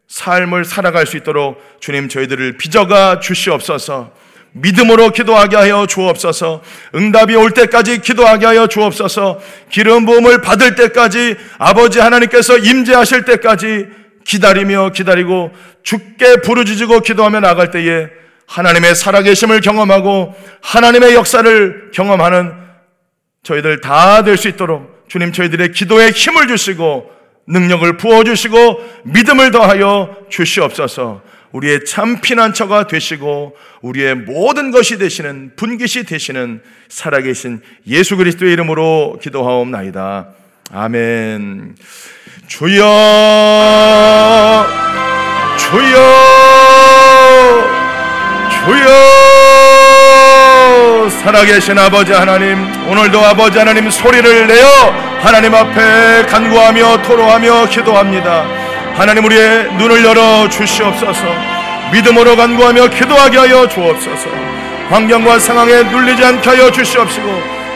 삶을 0.08 0.66
살아갈 0.66 1.06
수 1.06 1.16
있도록 1.16 1.60
주님 1.80 2.10
저희들을 2.10 2.58
빚어가 2.58 3.20
주시옵소서. 3.20 4.23
믿음으로 4.54 5.10
기도하게 5.10 5.56
하여 5.56 5.86
주옵소서. 5.86 6.62
응답이 6.94 7.34
올 7.34 7.50
때까지 7.50 7.98
기도하게 8.00 8.46
하여 8.46 8.66
주옵소서. 8.66 9.40
기름 9.68 10.06
부음을 10.06 10.40
받을 10.42 10.74
때까지 10.76 11.36
아버지 11.58 11.98
하나님께서 12.00 12.58
임재하실 12.58 13.24
때까지 13.24 13.86
기다리며 14.24 14.90
기다리고 14.90 15.50
죽게 15.82 16.36
부르짖고 16.42 17.00
기도하며 17.00 17.40
나갈 17.40 17.70
때에 17.70 18.06
하나님의 18.46 18.94
살아계심을 18.94 19.60
경험하고 19.60 20.34
하나님의 20.62 21.14
역사를 21.14 21.90
경험하는 21.92 22.52
저희들 23.42 23.80
다 23.80 24.22
될 24.22 24.36
수 24.36 24.48
있도록 24.48 25.04
주님 25.08 25.32
저희들의 25.32 25.72
기도에 25.72 26.10
힘을 26.10 26.46
주시고 26.46 27.10
능력을 27.46 27.96
부어 27.98 28.24
주시고 28.24 28.82
믿음을 29.04 29.50
더하여 29.50 30.16
주시옵소서 30.30 31.20
우리의 31.54 31.84
참 31.84 32.20
피난처가 32.20 32.88
되시고 32.88 33.56
우리의 33.80 34.16
모든 34.16 34.72
것이 34.72 34.98
되시는 34.98 35.52
분깃이 35.54 36.04
되시는 36.04 36.60
살아계신 36.88 37.62
예수 37.86 38.16
그리스도의 38.16 38.52
이름으로 38.54 39.20
기도하옵나이다. 39.22 40.26
아멘. 40.72 41.76
주여, 42.48 42.82
주여, 45.56 45.96
주여, 48.50 48.84
살아계신 51.22 51.78
아버지 51.78 52.12
하나님, 52.12 52.58
오늘도 52.90 53.20
아버지 53.20 53.58
하나님 53.58 53.88
소리를 53.90 54.46
내어 54.48 54.90
하나님 55.20 55.54
앞에 55.54 56.26
간구하며 56.26 57.02
토로하며 57.02 57.68
기도합니다. 57.68 58.63
하나님 58.96 59.24
우리의 59.24 59.72
눈을 59.72 60.04
열어 60.04 60.48
주시옵소서. 60.48 61.24
믿음으로 61.92 62.36
간구하며 62.36 62.90
기도하게 62.90 63.38
하여 63.38 63.66
주옵소서. 63.66 64.28
환경과 64.88 65.40
상황에 65.40 65.82
눌리지 65.82 66.24
않게 66.24 66.48
하여 66.48 66.70
주시옵시고 66.70 67.26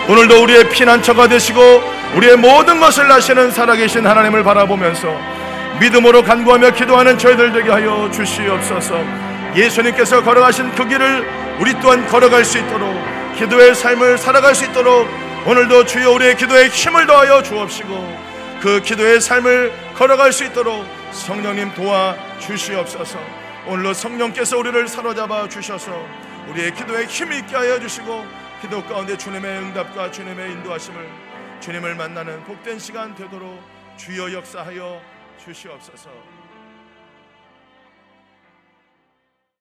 오늘도 0.08 0.42
우리의 0.44 0.68
피난처가 0.68 1.26
되시고 1.26 1.82
우리의 2.14 2.36
모든 2.36 2.78
것을 2.78 3.10
아시는 3.10 3.50
살아계신 3.50 4.06
하나님을 4.06 4.44
바라보면서 4.44 5.08
믿음으로 5.80 6.22
간구하며 6.22 6.70
기도하는 6.70 7.18
저희들 7.18 7.52
되게 7.52 7.68
하여 7.68 8.08
주시옵소서. 8.12 9.02
예수님께서 9.56 10.22
걸어가신 10.22 10.70
그 10.76 10.86
길을 10.86 11.28
우리 11.58 11.74
또한 11.80 12.06
걸어갈 12.06 12.44
수 12.44 12.58
있도록 12.58 12.96
기도의 13.36 13.74
삶을 13.74 14.18
살아갈 14.18 14.54
수 14.54 14.66
있도록 14.66 15.08
오늘도 15.46 15.84
주여 15.84 16.12
우리의 16.12 16.36
기도에 16.36 16.68
힘을 16.68 17.08
더하여 17.08 17.42
주옵시고 17.42 18.18
그 18.60 18.80
기도의 18.82 19.20
삶을 19.20 19.72
걸어갈 19.96 20.32
수 20.32 20.44
있도록 20.44 20.97
성령님 21.12 21.74
도와 21.74 22.16
주시옵소서. 22.38 23.18
오늘로 23.66 23.92
성령께서 23.92 24.58
우리를 24.58 24.88
사로잡아 24.88 25.48
주셔서 25.48 25.92
우리의 26.48 26.74
기도에 26.74 27.04
힘이 27.06 27.38
있게 27.38 27.56
하여 27.56 27.78
주시고 27.78 28.24
기도 28.60 28.82
가운데 28.84 29.16
주님의 29.16 29.58
응답과 29.58 30.10
주님의 30.10 30.52
인도하심을 30.52 31.08
주님을 31.60 31.94
만나는 31.94 32.44
복된 32.44 32.78
시간 32.78 33.14
되도록 33.14 33.60
주여 33.96 34.32
역사하여 34.32 35.00
주시옵소서. 35.44 36.37